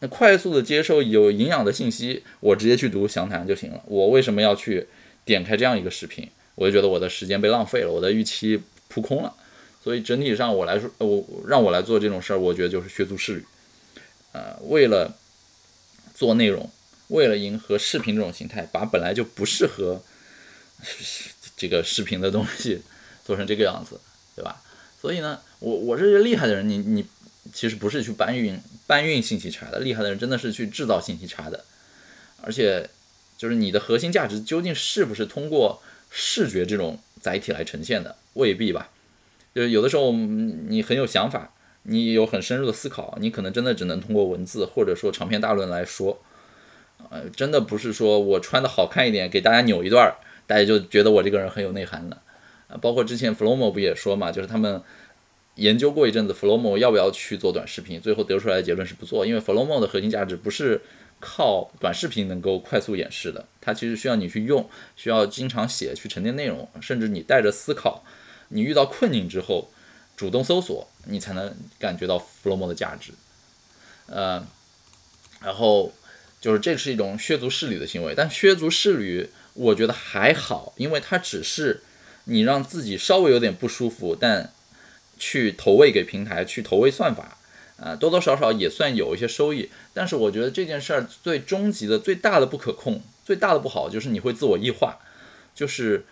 [0.01, 3.83] 那快速的接受有营养的信息，我直接去读详谈就行了。
[3.87, 4.87] 我为什么要去
[5.25, 6.29] 点开这样一个视频？
[6.55, 9.33] 我就觉得我的时间被浪费了，我的预期扑空了。
[9.83, 13.45] 所以整体上我来说，我让我来做这种事儿，我觉得就是学足适履。
[14.33, 15.17] 呃，为了
[16.15, 16.71] 做内容，
[17.09, 20.03] 为了迎合视频这种形态，把本来就不适合
[21.57, 22.83] 这个视频的东西
[23.25, 24.01] 做成这个样子，
[24.37, 24.63] 对吧？
[25.01, 27.07] 所以呢，我我是个厉害的人，你你。
[27.51, 31.65] 其实不是去搬运搬运信息差的，厉害的人真的是去制造信息差的，
[32.43, 32.91] 而且
[33.39, 38.91] 就是你的核心价值究竟是不是通过视觉这种载体来呈现的，未必吧。
[39.59, 46.23] 就是有的时候你很有想法，你有很深入的思考，你可能真的只能通过文字或者说长篇大论来说，
[47.11, 50.15] 呃，真的不是说我穿的好看一点，给大家扭一段，
[50.47, 52.23] 大家就觉得我这个人很有内涵了。
[52.69, 54.81] 啊，包括之前 Flomo 不也说嘛，就是他们。
[55.59, 58.01] 研究过一阵子，Flomo 要不要去做短视频？
[58.01, 60.81] 最后得出来的结论是不做，因为 Flomo 的核心价值不是
[61.19, 68.05] 靠短视频能够快速演示的，它其实需要你去用，需要经常写去沉淀内容，甚至你带着思考，
[68.49, 69.71] 你遇到困境之后
[70.17, 73.13] 主动搜索，你才能感觉到 Flomo 的价值。
[74.07, 74.47] 呃，
[75.41, 75.93] 然后
[76.41, 81.83] 就是这是一种削足适履的行为，但削足适履我觉得还好，因为它只是
[82.25, 84.53] 你让自己稍微有点不舒服，但
[85.19, 87.39] 去投喂给平台，去投喂算法，
[87.77, 89.69] 啊，多多少少也算有一些收益。
[89.93, 94.99] 但是我觉得这件事儿最终极的、最大的不可控、最大的不好，就是你会自我异化，
[95.55, 96.07] 就是，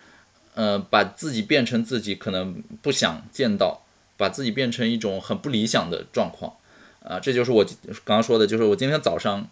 [0.57, 3.83] 呃，把自己变成自己可能不想见到，
[4.17, 6.57] 把自己变成一种很不理想的状况，
[7.03, 7.63] 啊，这就是我
[8.03, 9.47] 刚刚说的，就是我今天早上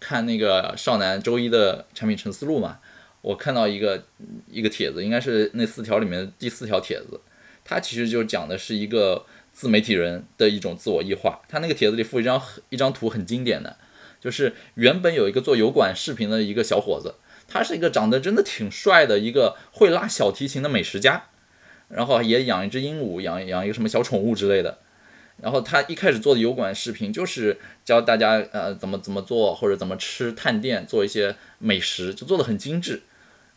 [0.00, 2.78] 看那个少男周一的产品陈思路嘛，
[3.20, 4.04] 我看到一个
[4.50, 7.20] 一个帖子，应该是那四条里面第四条帖子。
[7.62, 11.42] 他其实就讲的是一个自媒体人的一种自我异化。
[11.46, 13.76] 他那个帖子里附一张一张图，很经典的，
[14.18, 17.16] 就是原本有一个做油管视频的一个小伙子，
[17.48, 21.24] 他是一个长得真的挺帅的一个会拉小提琴的美食家，
[21.88, 24.78] 然后也养一只鹦鹉，养养一个什么小宠物之类的。
[25.40, 33.02] 然后他一开始做的油管视频就是教大家呃怎么怎么做或者怎么吃探店，做一些美食，就做的很精致，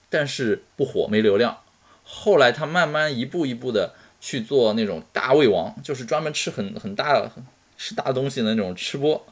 [0.07, 1.57] 但是不火没流量。
[2.03, 7.31] 后来他慢慢一步一步的去做那种大胃王，就是专门吃很很大
[7.77, 9.25] 吃大东西的那种吃播，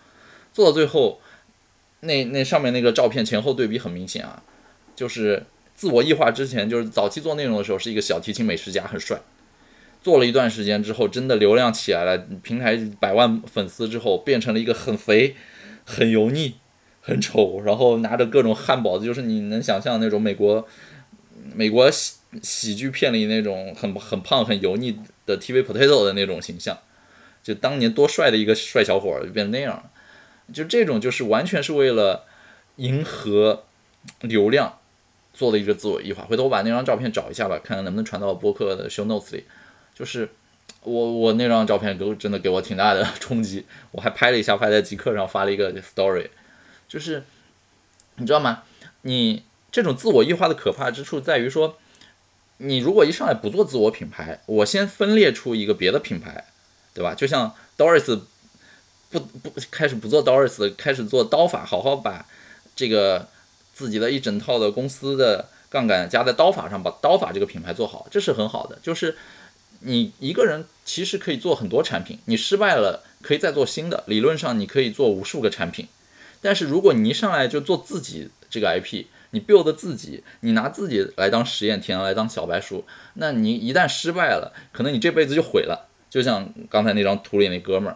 [0.51, 1.21] 做到最后，
[2.01, 4.41] 那那上面那个照片前后对比很明显啊，
[4.95, 9.19] 就是自我异化之前就是早期做内容的时候是一个小提琴美食家，很帅。
[10.01, 15.35] 做了一段时间之后，真的流量起来了，平台百万粉丝之后，变成了一个很肥、
[15.83, 16.55] 很油腻、
[17.01, 20.65] 很丑，然后拿着各种汉堡，就是你能想象那种美国
[21.53, 26.77] 美国喜喜剧片里那种很很胖、很油腻的 TV potato 的那种形象。
[27.43, 29.83] 就当年多帅的一个帅小伙，就变成那样了。
[30.53, 32.25] 就这种就是完全是为了
[32.77, 33.63] 迎合
[34.21, 34.79] 流量
[35.33, 36.23] 做的一个自我异化。
[36.23, 39.45] 回头我把那张照片找一下吧，看看能不能传到播客的 show notes 里。
[39.93, 40.29] 就是
[40.83, 46.29] 我我那张照片给真的给我挺大的 冲击，我还拍了一下，发在极客上发了一个 story，
[46.87, 47.23] 就是
[48.15, 48.63] 你知道吗？
[49.01, 51.77] 你这种自我异化的可怕之处在于说，
[52.57, 56.45] 你如果一上来不做自我品牌，我先分裂出一个别的品牌，
[56.93, 57.13] 对吧？
[57.13, 58.21] 就像 Doris
[59.09, 62.25] 不不开始不做 Doris，开始做刀法，好好把
[62.75, 63.27] 这个
[63.73, 69.17] 自己的一整套的公司的杠杆加在刀法上，把刀法这个品牌做好，这是很好的，就是。
[69.81, 74.03] 你一个人其实可以做很多产品，你失败了可以再做新的。
[74.07, 75.87] 理论上你可以做无数个产品，
[76.41, 85.87] 但是如果你一上来就做自己这个 IP，你 build 自己，你拿自己来当实验田，来当小白鼠，那你一旦失败了，可能你这辈子就毁了。
[86.09, 87.95] 就像刚才那张图里那哥们儿，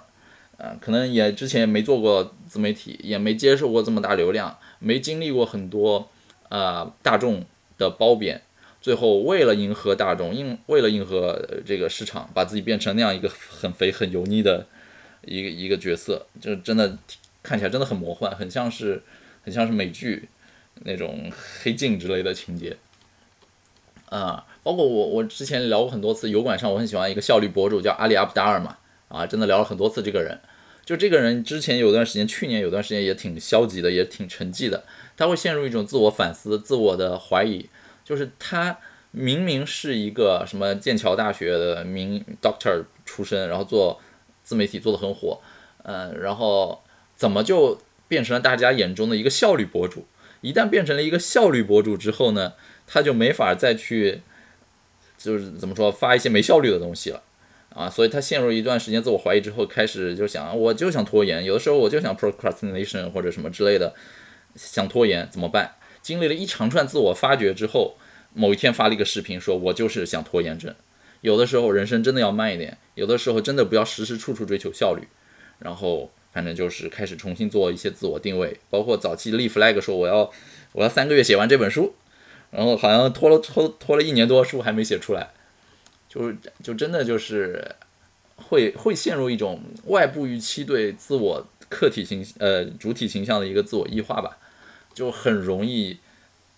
[0.58, 6.10] 呃，可能也之前也没做过自媒体，也没接受过这么大流量，没经历过很多
[6.50, 7.44] 呃大众
[7.78, 8.42] 的褒贬。
[8.82, 14.68] 最后，为了迎合大众，应为了迎合这个市场，把自己变成那样一个很肥、很油腻的
[15.22, 16.98] 一个一个角色，就真的
[17.42, 19.02] 看起来真的很魔幻，很像是
[19.46, 20.28] 很像是美剧
[20.84, 22.76] 那种黑镜之类的情节
[24.10, 24.46] 啊。
[24.64, 28.78] 包括我我之前聊过很多次，油管上我很喜欢一个效率博主叫阿里阿布达尔嘛，
[29.14, 30.40] 啊，真的聊了很多次这个人。
[30.84, 34.84] 就这个人之前有段时间，去年有段时间也挺消极的，也挺沉寂的，
[35.16, 37.70] 他会陷入一种自我反思、自我的怀疑。
[38.04, 38.78] 就是他
[39.12, 44.02] 明明是一个什么剑桥大学的名 doctor 出身，然后做
[44.44, 45.40] 自媒体做的很火，
[45.84, 46.84] 嗯，然后
[47.16, 50.06] 怎么就变成了大家眼中的一个效率博主？
[50.42, 52.54] 一旦变成了一个效率博主之后呢，
[52.86, 54.22] 他就没法再去，
[55.18, 57.24] 就是怎么说发一些没效率的东西了
[57.74, 63.94] 啊，所以他陷入一段时间自我怀疑之后，开始就想，我就想拖延，有的时候我就想 procrastination 或者什么之类的，
[64.56, 65.76] 想拖延怎么办？
[66.02, 67.98] 经历了一长串自我发掘之后，
[68.34, 70.74] 某一天发了一个视频，说我就是想拖延症。
[71.22, 75.08] 有的时候人生真的要慢一点，有的时候真的不要时时处处追求效率。
[75.60, 80.30] 然后反正就是开始重新做一些自我定位，包括早期立 flag 说我要
[80.74, 81.94] 我要三个月写完这本书，
[82.52, 85.30] 然后好像拖了拖拖了一年多书还没写出来，
[86.14, 87.76] 就是就真的就是
[88.36, 94.38] 会会陷入一种外部预期对自我客体形呃主体形象的一个自我异化吧。
[94.94, 95.98] 就很容易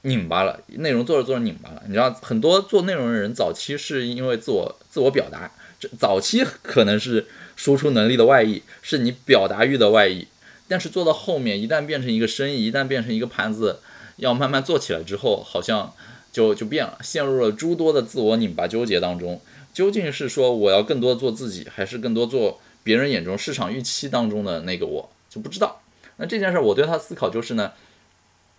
[0.01, 1.81] 拧巴了，内容做着做着拧巴了。
[1.87, 10.27] 你知道，很多做内容的人早期是因为自我自我表达，这早期可能是输出能力的外溢，是你表达欲的外溢。
[10.67, 13.79] 但是做到后面，一旦变成一个生意，一旦变成一个盘子，
[14.17, 15.93] 要慢慢做起来之后，好像
[16.35, 19.39] 就就变了，陷入了诸多的自我拧巴纠结当中。
[19.73, 25.81] 究竟是说我要更多做自己，还是更多做别人眼中市场预期当中的那个我，就不知道。
[26.17, 27.71] 那这件事，我对他思考就是呢。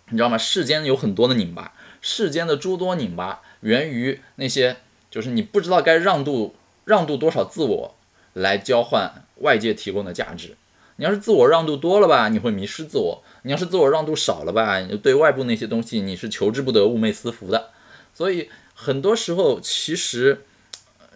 [0.09, 0.37] 你知道吗？
[0.37, 4.77] 世间有很多的拧巴，世间的诸多拧巴源于那些，
[5.11, 7.95] 就是你不知道该让渡让渡多少自我
[8.33, 10.55] 来交换外界提供的价值。
[10.95, 17.71] 你要是自我让渡多了吧，你会迷失自我；你要是自我让渡少了吧，你对外部那些东西你是求之不得、寤寐思服的。
[18.13, 20.45] 所以很多时候，其实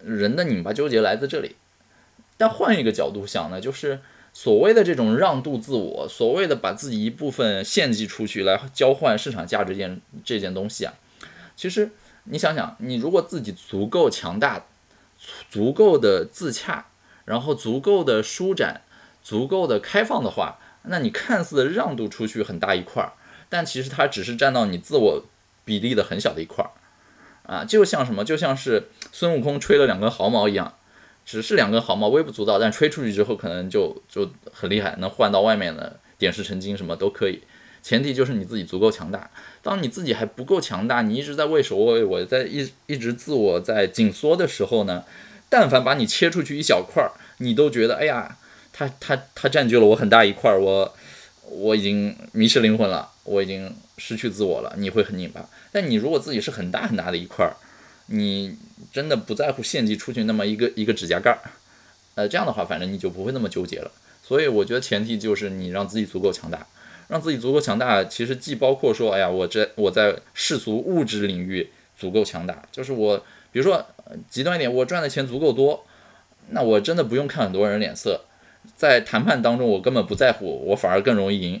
[0.02, 1.54] 人的拧巴纠结来自这里。
[2.36, 4.00] 但换一个角度想呢，就是。
[4.34, 10.94] 所谓的这种让渡自我，所谓的把自己一部分献祭出去来交换市场价值件这件东西啊，
[11.54, 11.90] 其实
[12.24, 14.64] 你想想，你如果自己足够强大，
[15.50, 16.86] 足够的自洽，
[17.26, 18.80] 然后足够的舒展，
[19.22, 23.12] 足够的开放的话，那你看似让渡出去很大一块儿，
[23.48, 25.24] 但其实它只是占到你自我
[25.64, 26.70] 比例的很小的一块儿
[27.44, 30.74] 啊，就像什么，就像是孙悟空吹了两根毫毛一样。
[31.24, 37.40] 只是两根毫毛微不足道，但吹出去之后可能就就很厉害，能换到外面的点石成金什么都可以，
[37.80, 39.30] 前提就是你自己足够强大。
[39.62, 45.04] 当你自己还不够强大，你一直在畏首畏尾，在一一直自我在紧缩的时候呢，
[45.48, 48.36] 但凡把你切出去一小块儿，你都觉得哎呀，
[48.72, 50.94] 他他他占据了我很大一块儿，我
[51.50, 55.48] 我已经迷失灵魂了，我已经失去自我了，你会很拧巴。
[55.70, 57.54] 但你如果自己是很大很大的一块儿，
[58.06, 58.56] 你
[58.92, 61.40] 真的不在乎献祭出去那么一个一个指甲盖儿，
[62.14, 63.90] 呃，这样的话，反正你就不会那么纠结了。
[64.22, 66.66] 所以我觉得前提就是你让自己足够强大，
[67.08, 73.18] 让自己足够强大，其实既包括说，哎呀，我这我在世俗物质领域足够强大，就是我，
[73.50, 73.84] 比如说
[74.30, 75.84] 极端一点，我赚的钱足够多，
[76.50, 78.22] 那我真的不用看很多人脸色，
[78.76, 81.60] 在谈判当中我根本不在乎，我反而更容易赢，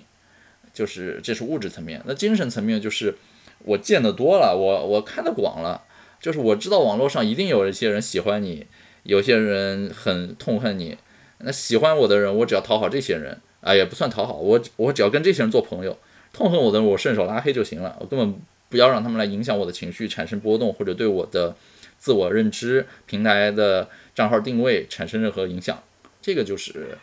[0.72, 2.02] 就是这是物质层面。
[2.06, 3.16] 那精神层面就是
[3.64, 5.82] 我见得多了，我我看得广了。
[6.20, 8.66] 就是我知道网络上一定有一些人喜欢你，
[9.02, 10.96] 有些人很痛恨你。
[11.38, 15.98] 那喜欢我的人，我只要讨好这些人，啊，也不算讨好，我我只要跟这些人做朋友。
[16.32, 18.36] 痛恨我的人，我顺手拉黑就行了，我根本
[18.68, 21.56] 不要让他们来影响我的情绪，产生波动或者对我的
[21.98, 25.82] 自我认知、平台的账号定位产生任何影响。
[26.22, 26.96] 这个就是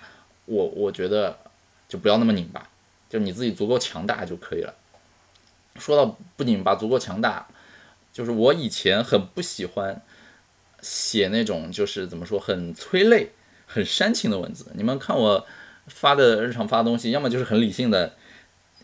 [0.45, 1.38] 我我觉得
[1.88, 2.67] 就不要那么拧巴，
[3.10, 4.73] 就你自己足够强大就可以了。
[5.77, 7.47] 说到不拧巴，足够强大。
[8.12, 10.01] 就是我以前很不喜欢
[10.82, 13.29] 写那种就是怎么说很催泪、
[13.67, 14.65] 很煽情的文字。
[14.73, 15.45] 你们看我
[15.86, 18.15] 发的日常发东西，要么就是很理性的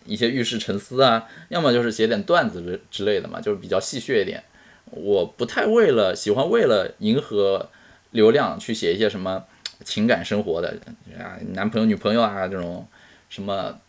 [0.05, 4.43] 一些遇事沉思啊，要么就是写点段子之之类的嘛，就是比较戏谑一点。
[4.91, 7.69] 我不太为了喜欢为了迎合
[8.11, 9.45] 流量去写一些什么
[9.85, 10.77] 情感生活的
[11.17, 12.85] 啊，男朋友女朋友啊这种
[13.29, 13.79] 什么，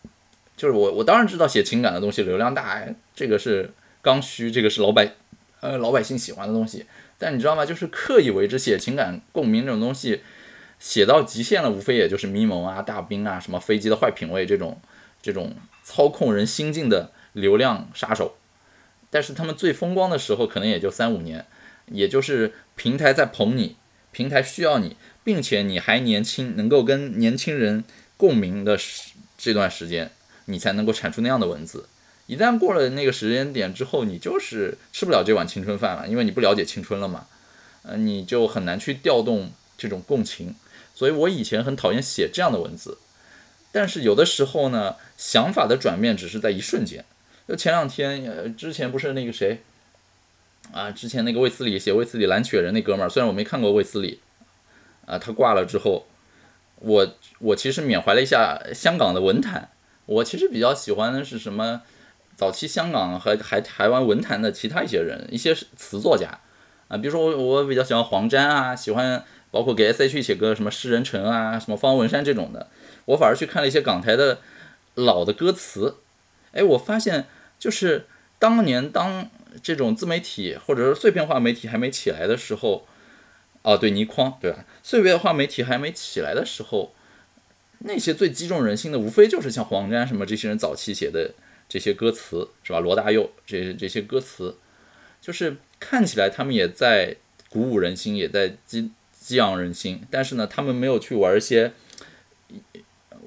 [0.55, 2.81] 就是我我当然知道写情感的东西流量大，
[3.13, 3.69] 这个是
[4.01, 5.15] 刚需，这个是老百。
[5.59, 6.85] 呃，老百姓喜欢的东西，
[7.17, 7.65] 但你知道吗？
[7.65, 10.21] 就是刻意为之写情感共鸣这种东西，
[10.77, 14.79] 写到极限了，无非也就是咪蒙啊、大兵啊、什么飞机的坏品味这种
[15.19, 18.35] 这种操控人心境的流量杀手。
[19.09, 21.43] 但是他们最风光的时候，可能也就三五年，
[21.87, 23.77] 也就是平台在捧你，
[24.11, 27.83] 平台需要你，并且你还年轻，能够跟年轻人
[28.15, 30.11] 共鸣的时这段时间，
[30.45, 31.87] 你才能够产出那样的文字。
[32.25, 37.27] 一旦过了那个时间点之后，你就是吃不了这碗青春饭了，因为你不了解青春了嘛，
[37.83, 40.55] 呃，你就很难去调动这种共情。
[40.93, 42.97] 所以我以前很讨厌写这样的文字，
[43.71, 47.05] 但是有的时候呢，想法的转变只是在一瞬间。
[47.47, 49.61] 就前两天，呃，之前不是那个谁，
[50.71, 54.19] 啊，之前那个卫斯理写卫斯理蓝雪人那哥们儿，虽然我没看过卫斯理，
[55.05, 56.05] 啊，他挂了之后，
[56.79, 59.69] 我我其实缅怀了一下香港的文坛，
[60.05, 61.81] 我其实比较喜欢的是什么？
[62.35, 66.39] 早期香港和还台湾文坛的其他一些人，一些词作家。
[66.87, 72.67] 啊，比如说我我比较喜欢黄沾啊，喜欢包括给 S.H.E 写歌什么诗人城啊，什么方文山这种的，
[73.05, 74.39] 我反而去看了一些港台的
[74.93, 75.95] 老的歌词，
[76.51, 77.25] 哎，我发现
[77.57, 78.05] 就是
[78.37, 79.27] 当年当
[79.61, 82.87] 这种自媒体或者说碎片化媒体还没起来的时候，
[83.63, 84.65] 哦对，倪匡对吧？
[84.83, 86.93] 碎片化媒体还没起来的时候，
[87.79, 91.33] 那些最击中人心的，无非就是像黄沾什么这些人早期写的。
[91.69, 92.79] 这些歌词是吧？
[92.79, 94.55] 罗大佑这这些歌词，
[95.19, 97.17] 就是看起来他们也在
[97.49, 100.01] 鼓舞人心，也在激激昂人心。
[100.09, 101.73] 但是呢，他们没有去玩一些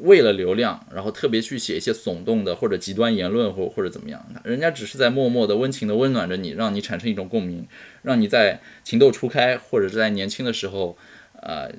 [0.02, 4.24] 为了流量，然后特别去写一些耸动的或者极端言论或或者怎么样。
[4.44, 7.66] 人家只是在默默的温情的温暖着你，让你产生一种共鸣，
[8.02, 10.96] 让你在情窦初开或者是在年轻的时候，
[11.40, 11.70] 呃，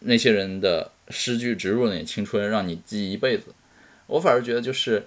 [0.00, 3.54] 那些人的诗句植入了你青春，让你记一辈子。
[4.06, 5.06] 我反而觉得就是。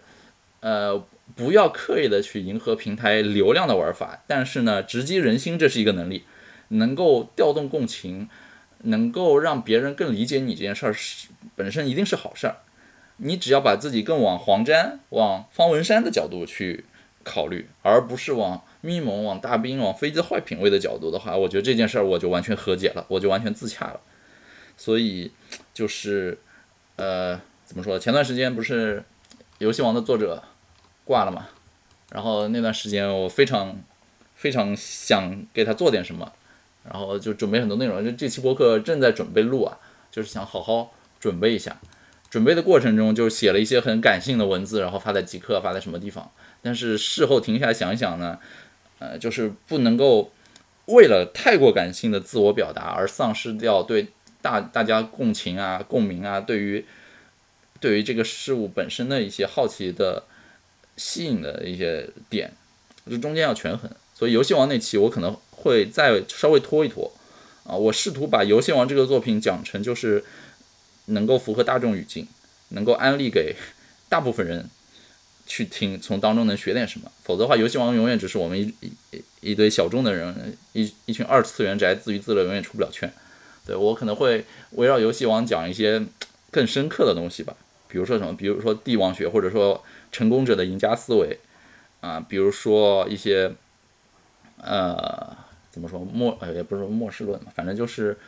[0.64, 1.04] 呃，
[1.36, 6.22] 不要刻意的去迎合平台流量的玩法，但是呢，直击人心这是一个能力，
[6.68, 8.30] 能够调动共情，
[8.84, 12.58] 能够让别人更理解你这件事儿是本身一定是好事儿。
[13.18, 16.86] 你只要把自己更往黄沾、往方文山的角度去
[17.24, 24.00] 考虑，而不是往咪蒙、往大兵、往飞机坏品味的角度的话，我觉得这件事儿我就完全和解了，我就完全自洽了。
[24.78, 25.32] 所以
[25.74, 26.38] 就是
[26.96, 28.00] 呃，怎么说？
[28.00, 29.04] 前段时间不是
[29.60, 30.44] 游戏王的作者。
[31.04, 31.50] 挂了嘛，
[32.12, 33.76] 然后那段时间我非常
[34.36, 36.32] 非常想给他做点什么，
[36.84, 38.04] 然后就准备很多内容。
[38.04, 39.78] 就这期播客正在准备录啊，
[40.12, 41.80] 就是想好好准备一下。
[42.30, 46.32] 准备的过程中就写了一些很感性的文字，然后发在极客，发在什么地方。
[46.62, 48.40] 但是事后停下来想一想呢，
[49.00, 50.32] 呃，就是不能够
[50.86, 54.08] 为了太过感性的自我表达而丧失掉对
[54.42, 56.86] 大大家共情啊、共鸣啊，对于
[57.80, 60.24] 对于这个事物本身的一些好奇的。
[60.98, 62.52] 吸引的一些点，
[63.10, 67.12] 就中间要权衡，所以游戏王那期我可能会再稍微拖一拖
[67.64, 70.24] 啊，我试图把游戏王这个作品讲成就是
[71.06, 72.28] 能够符合大众语境，
[72.70, 73.56] 能够安利给
[74.10, 74.70] 大部分人
[75.46, 77.12] 去听，从当中能学点什么。
[77.24, 78.74] 否则的话，游戏王永远只是我们一
[79.12, 83.12] 一一堆小众的人，一一群二次元宅自娱自乐，永远出不了圈。
[83.66, 86.02] 对我可能会围绕游戏王讲一些
[86.50, 87.56] 更深刻的东西吧，
[87.88, 91.38] 比如说什么，比如说帝王学，或者说成功者的赢家思维
[92.00, 93.54] 啊，比如说一些
[94.58, 95.38] 呃
[95.72, 98.20] 怎么说末呃也不是说末世论嘛，反正就是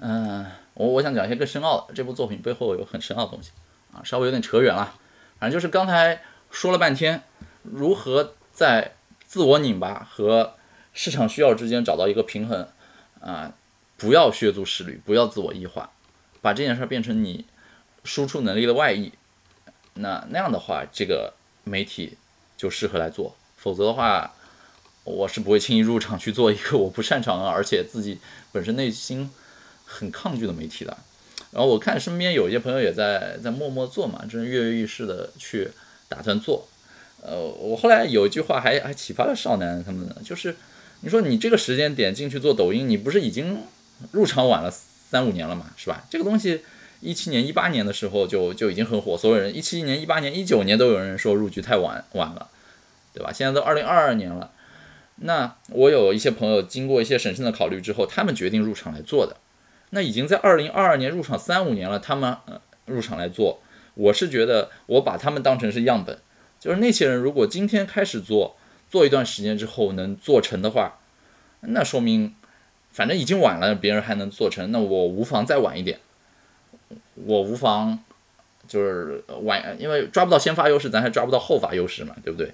[0.00, 0.44] 嗯，
[0.74, 3.52] 我我想讲一些更深奥的，这部作品背后有很深奥的东西
[3.92, 4.98] 啊，稍微有点扯远了，
[5.38, 7.22] 反正就是刚才说了半天，
[7.62, 8.92] 如何在
[9.24, 10.54] 自我拧巴和
[10.92, 12.66] 市场需要之间找到一个平衡
[13.20, 13.54] 啊。
[13.98, 15.92] 不要削足适履，不要自我异化，
[16.40, 17.46] 把这件事变成你
[18.02, 19.12] 输出能力的外溢。
[19.94, 22.18] 那那样的话，这个媒体
[22.56, 23.36] 就适合来做。
[23.56, 24.34] 否则的话，
[25.04, 28.18] 我是不会轻易入场去做一个 我不擅长而且自己
[28.52, 29.30] 本身内心
[29.84, 30.96] 很抗拒的媒体的。
[31.50, 35.70] 然后我看身边有一些朋友也在在默默做嘛，真是跃跃欲试的去
[36.08, 36.68] 打算做。
[37.20, 40.56] 呃，我后来有一句话还还启发了少男他们呢，就是
[41.00, 43.62] 你说你这个时间点进去做抖音，你不是已经？
[44.10, 46.04] 入场晚了三五年了嘛，是吧？
[46.10, 46.62] 这个东西
[46.98, 52.48] 一七年、一八年的时候就就已经很火，所有人一七年、一八年、一九年都有人说入局太晚晚了，
[53.14, 53.32] 对吧？
[53.32, 54.50] 现在都二零二二年了，
[55.16, 59.36] 那我有一些朋友经过一些审慎的考虑之后，他们决定入场来做的，
[59.90, 63.60] 那已经在二零二二年入场三五年了，他们呃入场来做，
[63.94, 66.18] 我是觉得我把他们当成是样本，
[66.58, 68.56] 就是那些人如果今天开始做，
[68.90, 70.98] 做一段时间之后能做成的话，
[71.60, 72.34] 那说明。
[72.94, 75.98] 反正已经晚了，别人还能做成，那我无妨再晚一点。
[77.14, 77.98] 我无妨
[78.68, 82.52] 就是晚，因为抓不到先发优势，咱还抓不到后发优势嘛，对不对？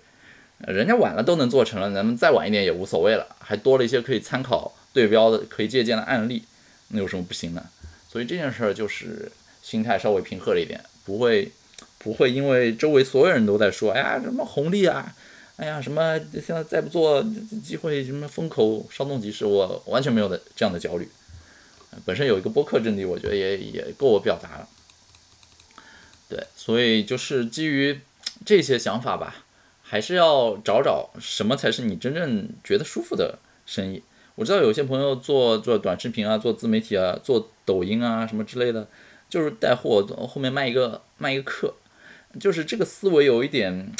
[0.66, 6.44] 人家晚了都能做成了，咱们再晚一点也无所谓了，还多了一些可以参考对标的、可以借鉴的案例，
[6.88, 7.64] 那有什么不行呢？
[8.10, 9.30] 所以这件事儿就是
[9.62, 11.52] 心态稍微平和了一点，不会
[11.98, 15.14] 不会因为周围所有人都在说，哎呀什么红利啊。
[15.56, 17.20] 哎呀，什么现在再不做，
[17.64, 21.08] 机会什么风口稍纵即逝，我完全没有的这样的焦虑。
[22.04, 24.68] 本身有一个播客阵地，我觉得也也够我表达了。
[26.28, 27.98] 对，所以就是基于
[28.46, 29.46] 这些想法吧，
[29.88, 34.02] 还是要找找什么才是你真正觉得舒服的生意。
[34.34, 38.86] 我知道有些朋友做做短视频啊，做自媒体啊，做抖音啊什么之类的，
[39.28, 41.74] 就是带货，后面卖一个卖一个课，
[42.38, 43.90] 就是这个思维有一点。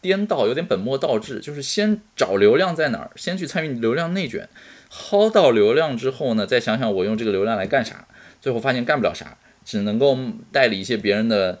[0.00, 4.48] 颠倒有点本末倒置，就是先找流量在哪儿，先去参与流量内卷，
[4.88, 8.06] 薅到流量之后呢，再想想我用这个流量来干啥，
[8.40, 10.16] 最后发现干不了啥，只能够
[10.52, 11.60] 代理一些别人的，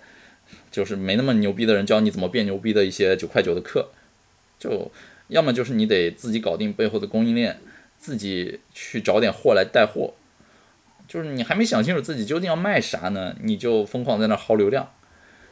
[0.70, 3.88] 就是没那么牛逼的人教你怎么变牛逼的一些九块九的课，
[4.58, 4.90] 就
[5.28, 7.60] 要么就是你得自己搞定背后的供应链，
[7.98, 10.14] 自己去找点货来带货，
[11.06, 14.90] 就是你还没想清楚自己究竟要卖啥呢，你就疯狂在那薅流量。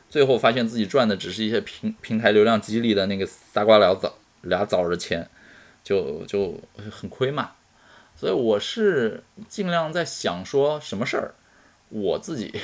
[0.09, 5.29] 最后发现自己赚的只是一些平平台流量激励的那个仨瓜俩枣俩枣的钱，
[5.83, 6.61] 就就
[6.91, 7.51] 很亏嘛。
[8.15, 11.35] 所以我是尽量在想说什么事儿，
[11.89, 12.55] 我自己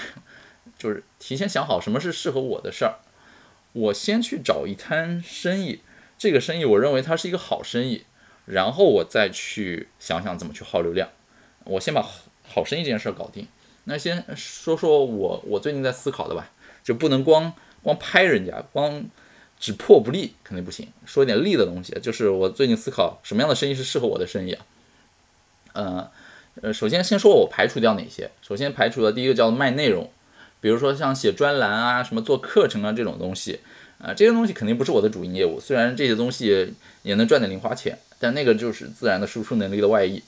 [0.82, 2.98] 就是提前想好什么是适合我的事儿，
[3.72, 5.80] 我先去找一摊生意，
[6.18, 8.04] 这个生意我认为它是一个好生意，
[8.46, 11.10] 然后我再去想想怎么去耗流量。
[11.64, 12.02] 我先把
[12.42, 13.46] 好生意这件事儿搞定。
[13.84, 16.50] 那先说说我我最近在思考的吧。
[16.84, 19.04] 就不能光光拍人家，光
[19.56, 20.88] 只破不立肯定不行。
[21.06, 24.66] 说一点利的东西，就是我最近思考什么样的生意是适合我的生意啊？
[25.74, 26.10] 呃
[26.60, 28.32] 呃，首先先说我排除掉哪些。
[28.42, 30.10] 首先排除的第一个叫卖内容，
[30.62, 33.60] 比如说像写专栏啊、什么做课程啊这种东西，
[33.98, 35.60] 啊这些东西肯定不是我的主营业务。
[35.60, 40.22] 虽然这些东西也能赚点零花钱，但那个就是自然的输出能力的外溢。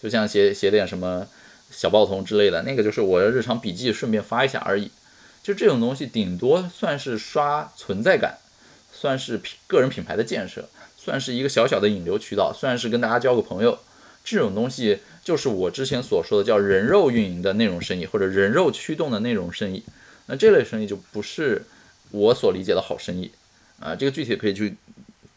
[0.00, 1.26] 就像写写点什么
[1.72, 4.90] 小报童之类的，那个就是我的日常笔记，顺便发一下而已。
[5.42, 8.36] 就这种东西，顶多算是刷存在感，
[8.92, 13.78] 算是品个人品牌的建设，算是一个小小的引流渠道，算是跟大家交个朋友。
[14.22, 14.98] 这种东西
[15.28, 19.82] 就是我之前所说的叫人肉运营的内容生意，或者人肉驱动的内容生意。
[20.24, 21.60] 那这类生意就不是
[22.12, 23.30] 我所理解的好生意
[23.78, 23.94] 啊。
[23.94, 24.74] 这个具体可以去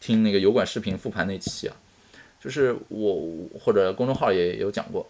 [0.00, 1.76] 听那个油管视频复盘那期啊，
[2.42, 3.28] 就是我
[3.60, 5.06] 或者公众号也有讲过。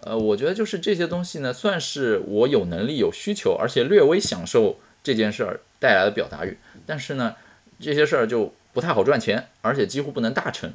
[0.00, 6.58] 呃，我觉得就是这些东西呢，算是我有能力、有需求，而且略微享受这件事儿带来的表达欲。
[6.84, 7.36] 但是呢，
[7.78, 10.72] 这些事儿就不太好赚钱，而且几乎不能大成。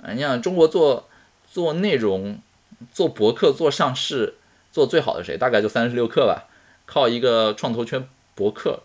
[0.00, 1.08] 啊，你想中国做
[1.50, 2.38] 做内容、
[2.92, 4.34] 做博客、做上市
[4.72, 5.36] 做最好的谁？
[5.36, 6.48] 大概就三十六氪吧，
[6.86, 8.80] 靠一个创投圈博客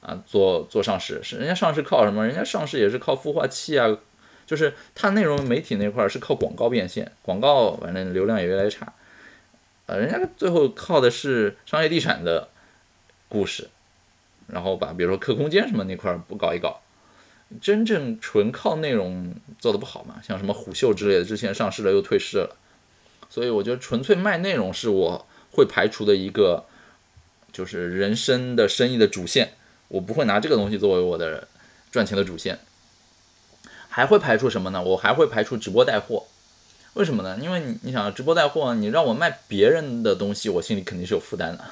[0.00, 1.20] 啊做做上市。
[1.22, 2.26] 是人家上市靠什么？
[2.26, 3.96] 人家上市也是靠孵化器啊。
[4.46, 8.92] 就是它内容媒体那块是靠广告变现，广告反正流量也越来越差，
[9.86, 12.48] 呃，人家最后靠的是商业地产的
[13.28, 13.68] 故事，
[14.46, 16.80] 然后把比如说客空间什么那块不搞一搞，
[17.60, 22.56] 真正纯靠内容做的不好嘛，像什么虎嗅之类的，之前上市了又退市了，
[23.28, 26.64] 所以我觉得纯粹卖内容是我会排除的一个，
[27.52, 29.52] 就是人生的生意的主线，
[29.88, 31.48] 我不会拿这个东西作为我的
[31.90, 32.58] 赚钱的主线。
[33.88, 34.82] 还会排除什么呢？
[34.82, 36.24] 我还会排除直播带货，
[36.92, 37.38] 为什么呢？
[37.40, 41.64] 因为你你想直播带货，你让我卖别人的东西，我心里肯定是有负担的。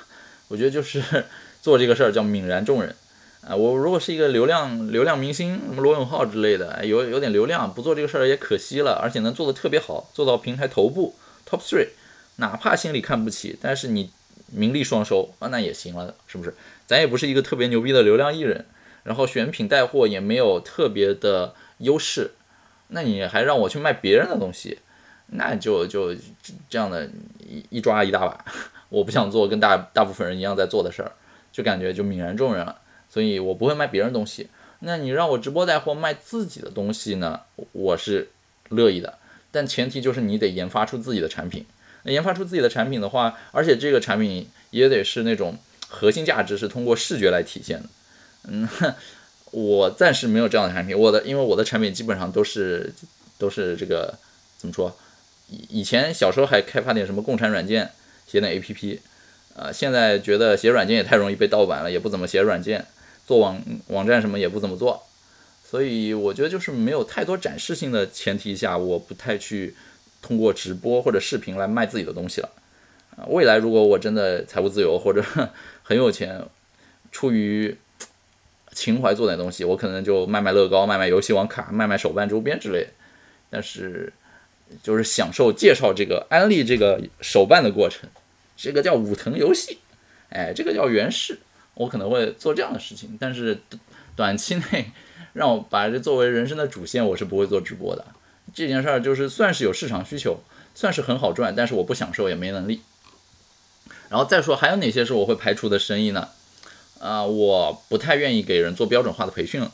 [0.49, 1.03] 我觉得就是
[1.61, 2.97] 做这个事儿叫泯然众人
[3.47, 3.55] 啊。
[3.55, 8.99] 我如果是一个流量流量明星，什么罗永浩之类的，有有点流量，不做这个事儿也可惜了。
[9.03, 11.15] 而且能做的特别好，做到平台头部
[11.55, 11.89] top three，
[12.37, 14.11] 哪怕心里看不起，但是你
[14.49, 16.55] 名利双收啊，那也行了，是不是？
[16.87, 18.67] 咱也不是一个特别牛逼的流量艺人，
[19.05, 21.55] 然后选品带货也没有特别的。
[21.79, 22.31] 优势，
[22.89, 24.79] 那你还让我去卖别人的东西，
[25.27, 26.15] 那就就
[26.71, 27.05] 这样的
[27.41, 28.45] 一一抓一大把，
[28.89, 31.11] 我不想做跟大大部分人一样在做的事儿，
[31.51, 32.81] 就感觉就泯然众人了，
[33.11, 34.49] 所以我不会卖别人东西。
[34.79, 37.41] 那你让我直播带货卖自己的东西呢，
[37.73, 38.31] 我是
[38.69, 39.19] 乐意的，
[39.55, 41.65] 但前提就是你得研发出自己的产品。
[42.05, 45.57] 研发出自己的产品的话，而且这个产品也得是那种
[45.89, 47.89] 核心价值是通过视觉来体现的，
[48.49, 48.69] 嗯。
[49.57, 52.93] 我暂时没有这样的产品，我的因为我的产品基本上都是
[53.39, 54.13] 都是这个
[54.59, 54.93] 怎么说？
[55.49, 57.89] 以以前小时候还开发点什么共产软件，
[58.27, 59.01] 写点 A P P，
[59.55, 62.85] 呃，现在觉得写软件也太容易被盗版了，也不怎么写软件，
[63.29, 65.07] 做网网站什么也不怎么做，
[65.75, 69.75] 所以我觉得就是没有太多展示性的前提下，我不太去
[70.23, 72.49] 通过直播或者视频来卖自己的东西了。
[73.27, 75.21] 未来如果我真的财务自由或者
[75.83, 76.41] 很有钱，
[77.11, 77.77] 出于
[78.71, 82.87] 情怀做点东西，我可能就卖卖乐高、卖卖游戏王卡、卖卖手办周边之类。
[83.51, 84.13] 但是，
[84.81, 88.09] 就是享受介绍这个安利这个手办的过程，
[88.57, 89.79] 这个叫武藤游戏，
[90.31, 91.41] 哎，这个叫原氏，
[91.75, 93.19] 我可能会做这样的事情。
[93.19, 93.59] 但是
[94.15, 94.93] 短期内
[95.35, 98.07] 让我把这作为人生的主线，我是不会做直播的。
[98.55, 100.39] 这件事儿就是算是有市场需求，
[100.75, 102.81] 算是很好赚，但是我不享受也没能力。
[104.09, 106.29] 然后再说还有哪些是我会排除的生意呢？
[107.01, 109.73] 啊，我不太愿意给人做标准化的培训了。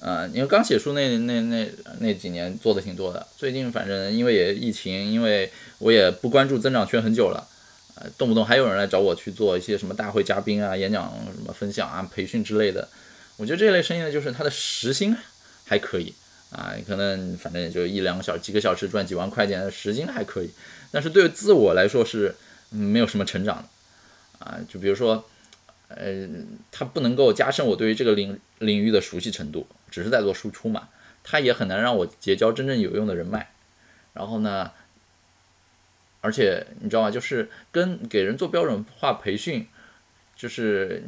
[0.00, 1.68] 呃，因为刚写书那那那
[2.00, 7.46] 那几年做的挺多的，最近反正因为也疫情，因为我也不关注增长圈很久了，
[7.96, 12.88] 呃，动不动还有人来找我去做一些什么大会嘉宾啊、演讲什么分享啊、培训之类的。
[13.36, 15.16] 我觉得这类生意呢，就是它的时薪
[15.64, 16.14] 还可以
[16.50, 20.50] 啊，可能反正也就一两个小时、几个小时赚几万块钱时薪还可以，
[20.90, 22.34] 但是对自我来说是
[22.70, 25.24] 没有什么成长的啊，就比如说。
[25.88, 26.26] 呃，
[26.72, 30.88] 它不能够加深我对于这个领领域的熟悉程度，只是在做输出嘛。
[31.22, 33.52] 它也很难让我结交真正有用的人脉。
[34.14, 34.72] 然后呢，
[36.20, 37.10] 而且你知道吗？
[37.10, 39.68] 就是跟给人做标准化培训，
[40.34, 41.02] 就是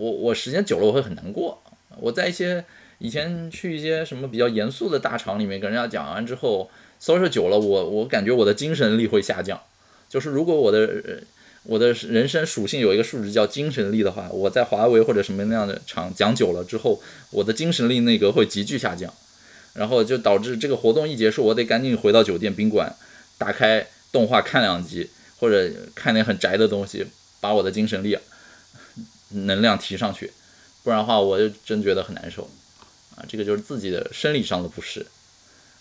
[0.00, 1.62] 我我时间久了我会很难过。
[1.98, 2.64] 我在一些
[2.98, 9.60] 以前去一些什么比较严肃的大厂里面跟人家讲完之后，搜索久了，我我感觉我的精神力会下降。
[10.08, 11.22] 就是如果我的。
[11.64, 16.98] 我的人生属性有一个数值叫精神力的话，我在华为或者什么那样的厂讲久了之后，
[17.30, 19.12] 我的精神力那个会急剧下降，
[19.74, 22.96] 然后就导致这个活动一结束，我得赶紧回到酒店宾馆，
[23.36, 27.06] 打开动画看两集，或者看点很宅的东西，
[27.42, 28.16] 把我的精神力、
[29.30, 30.32] 能量提上去，
[30.82, 32.50] 不然的话我就真觉得很难受
[33.16, 33.24] 啊！
[33.28, 35.06] 这个就是自己的生理上的不适。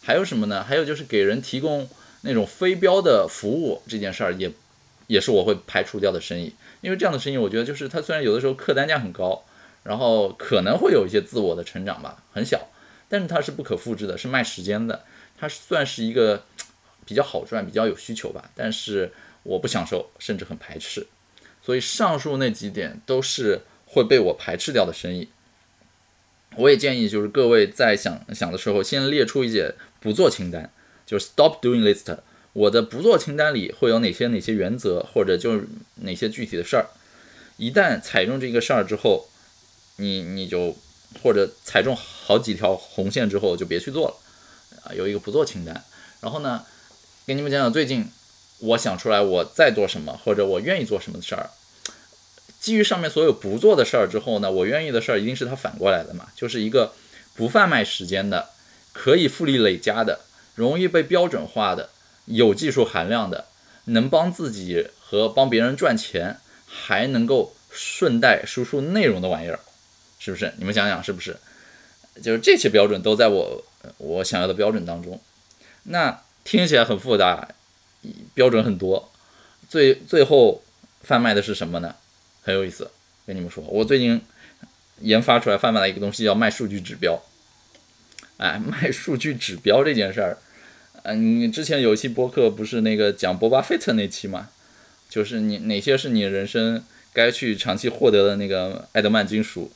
[0.02, 0.64] 还有什么呢？
[0.64, 1.90] 还有就是给人提供
[2.22, 4.52] 那种非标的服务这件事儿也。
[5.08, 9.44] 也是我会排除掉的生意，因为这样的生意，我觉得就是它虽然有的时候客单价很高，
[9.82, 12.68] 然后可能会有一些自我的成长吧，很小，
[13.08, 15.04] 但是它是不可复制的，是卖时间的，
[15.36, 16.44] 它算是一个
[17.08, 21.08] 比较好赚、比较有需求吧，但是我不享受，甚至很排斥，
[21.62, 25.30] 所以上述那几点都是会被我排斥掉的生意。
[26.56, 30.72] 我也建议就是各位在想想的时候，先列出一些不做清单，
[31.06, 32.18] 就是 stop doing list。
[32.54, 36.88] 我的不做清单里会有哪些哪些原则，或者就是哪些具体的事儿？
[37.58, 39.30] 一旦踩中这个事儿之后，
[39.98, 40.76] 你你就
[41.22, 44.16] 或者踩中好几条红线之后就别去做了
[44.84, 45.84] 啊，有一个不做清单。
[46.22, 46.66] 然后呢，
[47.28, 48.08] 给你们讲讲最近
[48.60, 51.50] 我想出来我在做什么，或者我愿意做什么的事儿。
[52.60, 56.94] 基于上面所有不做的事儿之后呢，我愿意的事儿一定是它反过来的嘛，就是一个
[57.36, 58.50] 不贩卖时间的，
[58.92, 60.22] 可以复利累加的，
[60.56, 61.90] 容易被标准化的。
[62.26, 63.46] 有技术含量的，
[63.86, 66.38] 能帮自己和帮别人赚钱，
[66.68, 69.60] 还能够顺带输出内容的玩意儿，
[70.20, 70.54] 是不是？
[70.58, 71.38] 你们想想是不是？
[72.22, 73.64] 就是这些标准都在我
[73.98, 75.20] 我想要的标准当中。
[75.84, 77.48] 那听起来很复杂，
[78.34, 79.12] 标准很多，
[79.70, 80.64] 最最后
[81.02, 81.96] 贩卖的是什么呢？
[82.42, 82.90] 很有意思，
[83.26, 84.22] 跟你们说，我最近
[85.02, 87.22] 研发出来贩卖了一个东西，叫卖数据指标。
[88.38, 90.38] 哎， 卖数据指标这件事儿，
[91.04, 94.50] 嗯，之前有一期播客不是那个讲波巴菲特那期嘛？
[95.10, 99.72] 就是你哪些是你人生该去长期获得的那个爱德曼金属？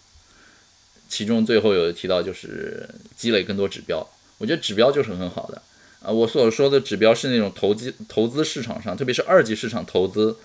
[1.09, 4.07] 其中最后有提到就是积累更多指标。
[4.37, 5.61] 我觉得指标就是很好的
[6.03, 6.11] 啊。
[6.11, 10.37] 我所说的指标是那种投机投资市场上，特别是二级市场投资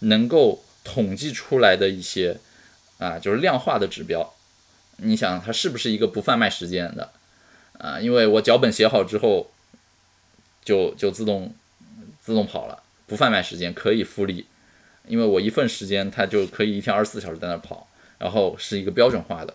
[0.00, 2.38] 能够统计出来的一些
[2.98, 4.34] 啊，就是量化的指标。
[4.98, 7.10] 你想它是不是一个不贩卖时间的？
[7.78, 9.50] 啊，因为我脚本写好之后，
[10.64, 11.54] 就就自动
[12.22, 14.46] 自动跑了，不贩卖时间可以复利，
[15.06, 17.86] 因为我一份时间它就可以一天二十四小时在那跑，
[18.16, 19.54] 然后是一个标准化的，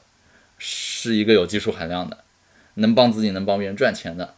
[0.60, 2.20] 是一个有技术含量的，
[2.76, 4.36] 能帮自己能帮别人赚钱的，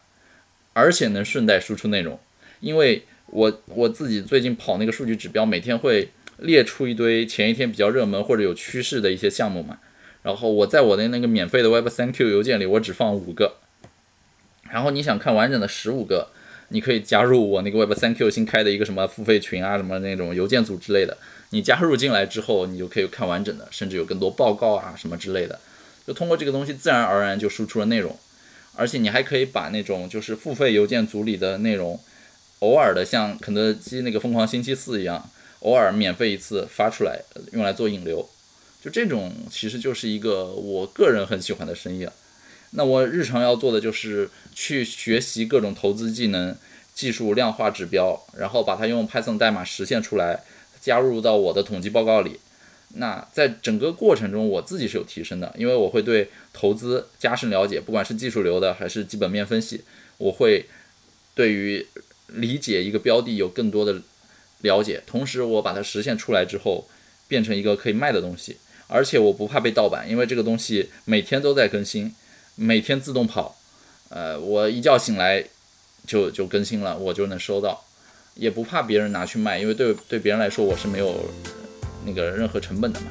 [0.74, 2.20] 而且能顺带输出内容，
[2.60, 9.78] 因为我我自己最近跑那个数据指标，每天会列出一堆前一天比较热门或者有趋势的一些项目嘛，
[10.22, 13.54] 然后我在我的那个免费的 Web 三 Q 邮件里，我只放五个。
[14.70, 16.28] 然后你想看完整的十五个，
[16.70, 21.16] 你可以加入我那个 Web 三 Q 新开的一个什么付费群啊，什么那种邮件组之类的。
[21.50, 25.60] 你加入进来之后，你就可以看完整的，甚至有更多报告啊什么之类的。
[26.04, 28.18] 就通过这个东西，自然而然就输出了内容。
[28.76, 31.98] 而且你还可以把那种就是付费邮件组里的内容，
[32.60, 37.20] 偶尔的像肯德基那个疯狂星期四一样，偶尔免费一次发出来，
[37.52, 38.28] 用来做引流。
[38.82, 42.12] 就这种其实就是一个我个人很喜欢的生意了。
[42.72, 46.56] 那我日常要做的就是去学习各种投资技能、
[46.92, 50.40] 技术量化指标，然后把它用 Python 代码实现出来，
[50.80, 52.40] 加入到我的统计报告里。
[52.96, 59.82] 那在整个过程中，我自己是有提升的，因为我会对投资加深了解，不管是技术流的还是基本面分析，
[60.18, 60.66] 我会
[61.34, 61.86] 对于
[62.28, 64.00] 理解一个标的有更多的
[64.62, 65.02] 了解。
[65.06, 66.88] 同时，我把它实现出来之后，
[67.26, 72.14] 变成一个可以卖的东西，而且我不怕被盗版，因为这个东西每天都在更新。
[72.56, 73.56] 每天自动跑，
[74.10, 75.44] 呃，我一觉醒来
[76.06, 77.84] 就就更新了，我就能收到，
[78.36, 81.28] 也不怕别人拿去卖，因为对对别人来说我是没有
[82.04, 83.06] 那个任何成本的嘛，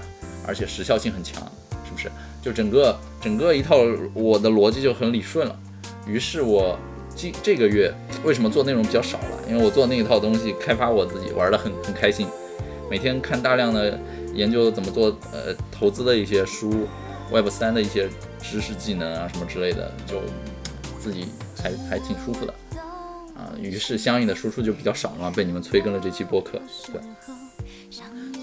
[0.47, 1.41] 而且时效性很强，
[1.85, 2.11] 是不是？
[2.41, 3.77] 就整个整个一套
[4.13, 5.59] 我的逻辑就很理顺了。
[6.05, 6.77] 于是我
[7.15, 9.39] 今这个月为什么做内容比较少了？
[9.49, 12.27] 因为我做那一套东西开发我自己玩的很很开心，
[12.89, 13.99] 每天看大量的
[14.33, 16.87] 研究怎么做呃投资的一些书
[17.31, 18.09] ，Web 三的一些。
[18.45, 20.19] 知识技能啊什么之类的，就
[20.99, 22.53] 自己还还挺舒服的
[23.37, 23.55] 啊。
[23.57, 26.59] 于是相应的输出就比较少嘛，被你们催更了这期播客。
[26.91, 27.01] 对，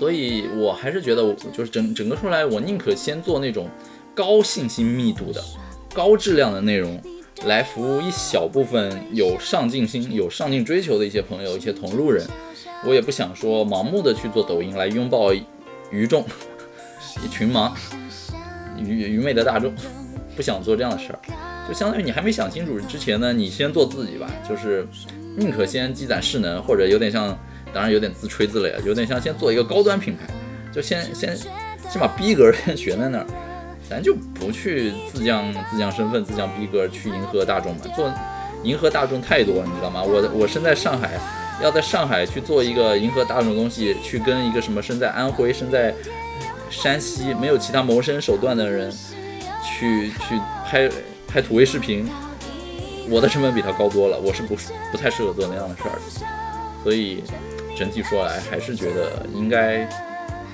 [0.01, 3.69] 所以我还是觉得，我就是整整个出来，我宁可先做那种
[4.15, 5.45] 高信息密度的、
[5.93, 6.99] 高质量的内容，
[7.45, 12.27] 来服务一小部分有上进心、有上进追求的一些朋友、一些同路人。
[12.87, 15.35] 我也不想说盲目的去做抖音来拥抱
[15.91, 16.25] 愚众、
[17.23, 17.71] 一群盲。
[18.79, 19.71] 愚愚昧的大众
[20.35, 21.19] 不想做这样的事儿，
[21.69, 24.89] 就相当于你还没想清楚之前呢，你先做自己吧，就是
[25.37, 27.39] 宁可先积攒势能，或者有点像，
[27.73, 30.33] 当然有点自吹自擂啊，有点像先做一个高端品牌，
[30.73, 33.27] 就先先先把逼格先悬在那儿，
[33.89, 38.13] 咱就不去自降自降身份、自降逼格去迎合大众嘛，做
[38.63, 40.03] 迎合大众太多，你知道吗？
[40.03, 41.19] 我我身在上海，
[41.63, 45.95] 要在上海去做一个迎合大众的东西，去跟一个什么身在安徽、身在。
[46.73, 48.93] 山西没有其他谋生手段的人，
[49.61, 50.89] 去去拍
[51.27, 52.09] 拍土味视频，
[53.09, 54.55] 我的成本比他高多了，我是不
[54.93, 55.99] 不太适合做那样的事儿，
[56.85, 57.25] 所以
[57.77, 59.89] 整体说来还是觉得应该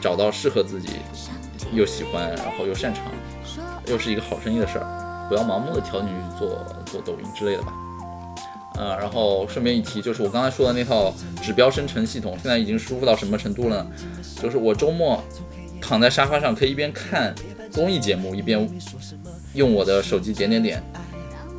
[0.01, 0.91] 找到适合自己
[1.73, 3.05] 又喜欢，然后又擅长，
[3.87, 7.73] 又是一个好生意的事儿，不要盲目的跳进去做做抖音之类的吧。
[8.79, 13.87] 嗯，然后顺便一提，就是我刚才说的那套指标生成系统，现在已经舒服到什么程度了？
[14.41, 15.23] 就是我周末。
[15.79, 17.33] 躺在沙发上，可以一边看
[17.71, 18.69] 综艺节目，一边
[19.55, 20.83] 用我的手机点点点，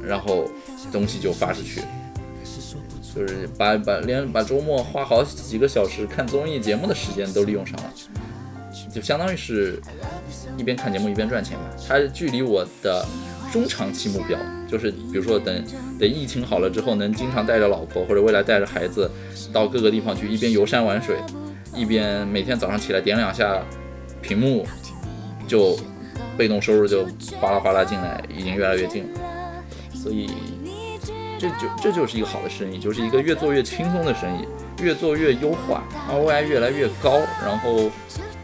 [0.03, 0.49] 然后
[0.91, 1.82] 东西就发出去，
[3.18, 7.93] 就是把把连把周末花好几个小时看综艺节目的时间都利用上了，
[8.93, 9.82] 就相当于是
[10.57, 11.63] 一边看节目一边赚钱吧。
[11.88, 13.05] 它距离我的
[13.51, 14.38] 中长期目标，
[14.70, 15.63] 就是比如说等
[15.99, 19.09] 等疫情好了之后，能经常带着老婆或者未来带着孩子
[19.51, 21.18] 到各个地方去，一边游山玩水，
[21.74, 23.63] 一边每天早上起来点两下。
[24.20, 24.65] 屏幕
[25.47, 25.78] 就
[26.36, 27.05] 被动收入就
[27.39, 29.20] 哗啦哗啦进来，已经越来越近了，
[29.93, 30.30] 所以
[31.39, 34.47] 这就这就是一个好的生意，就是一个越做越轻松的生意，
[34.83, 37.89] 越做越优化，ROI 越来越高，然后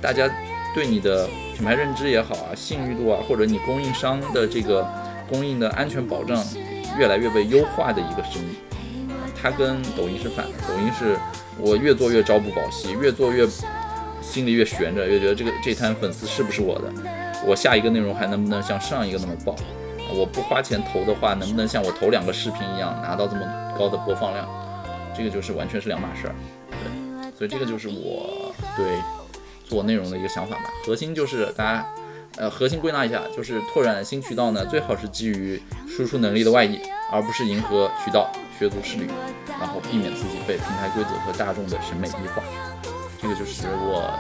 [0.02, 0.30] 大家
[0.74, 4.88] 对你的品牌认知也好啊，信誉度啊，或者你供应商的这个
[5.30, 6.44] 供应的安全保障
[6.98, 8.56] 越来越被优化的一个生意，
[9.42, 11.18] 它跟抖音是反的，抖音是
[11.58, 13.48] 我越做越朝不保夕，越做越。
[14.22, 16.92] 心里越悬着，越觉得这个这摊粉丝是不是我的？
[17.46, 19.54] 我下一个内容还能不能像上一个那么爆？
[20.16, 23.42] 我不花钱投的话，能不能像我投两个视频一样拿到这么
[23.78, 24.48] 高的播放量？
[25.16, 26.36] 这个就是完全是两码事儿。
[26.70, 28.86] 对，所以这个就是我对
[29.64, 30.64] 做内容的一个想法吧。
[30.86, 31.86] 核心就是大家，
[32.38, 36.80] 呃，核心归纳一下，就是拓展新渠道呢，最好是基于输出能力的外溢，
[37.12, 39.08] 而不是迎合渠道、学足势力，
[39.60, 42.44] 然后避免自己被平台规则和大众的审美异化。
[43.22, 44.12] 这个就是我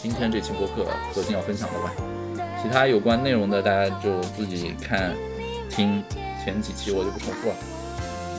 [0.00, 1.92] 今天这期播客核心要分享的吧。
[2.62, 5.14] 其他有关内容的，大家就自己看。
[5.72, 6.04] 听
[6.44, 7.54] 前几期我就不重复了，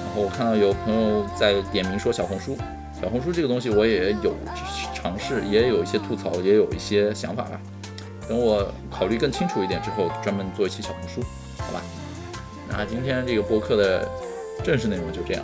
[0.06, 2.56] 然后我看到有朋友在点名说小红书，
[3.02, 4.36] 小红书这个东西我也有
[4.94, 7.60] 尝试，也有一些吐槽，也有一些想法吧。
[8.30, 11.22] 等我考虑更清楚一点之后，专门做一期小红书，
[11.58, 11.82] 好吧？
[12.70, 14.08] 那今天这个播客的
[14.64, 15.44] 正式内容就这样，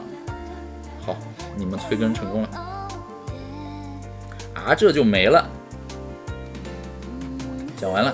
[1.01, 1.17] 好，
[1.57, 2.49] 你们催更成功了，
[4.53, 5.45] 啊，这就没了，
[7.75, 8.13] 讲完了。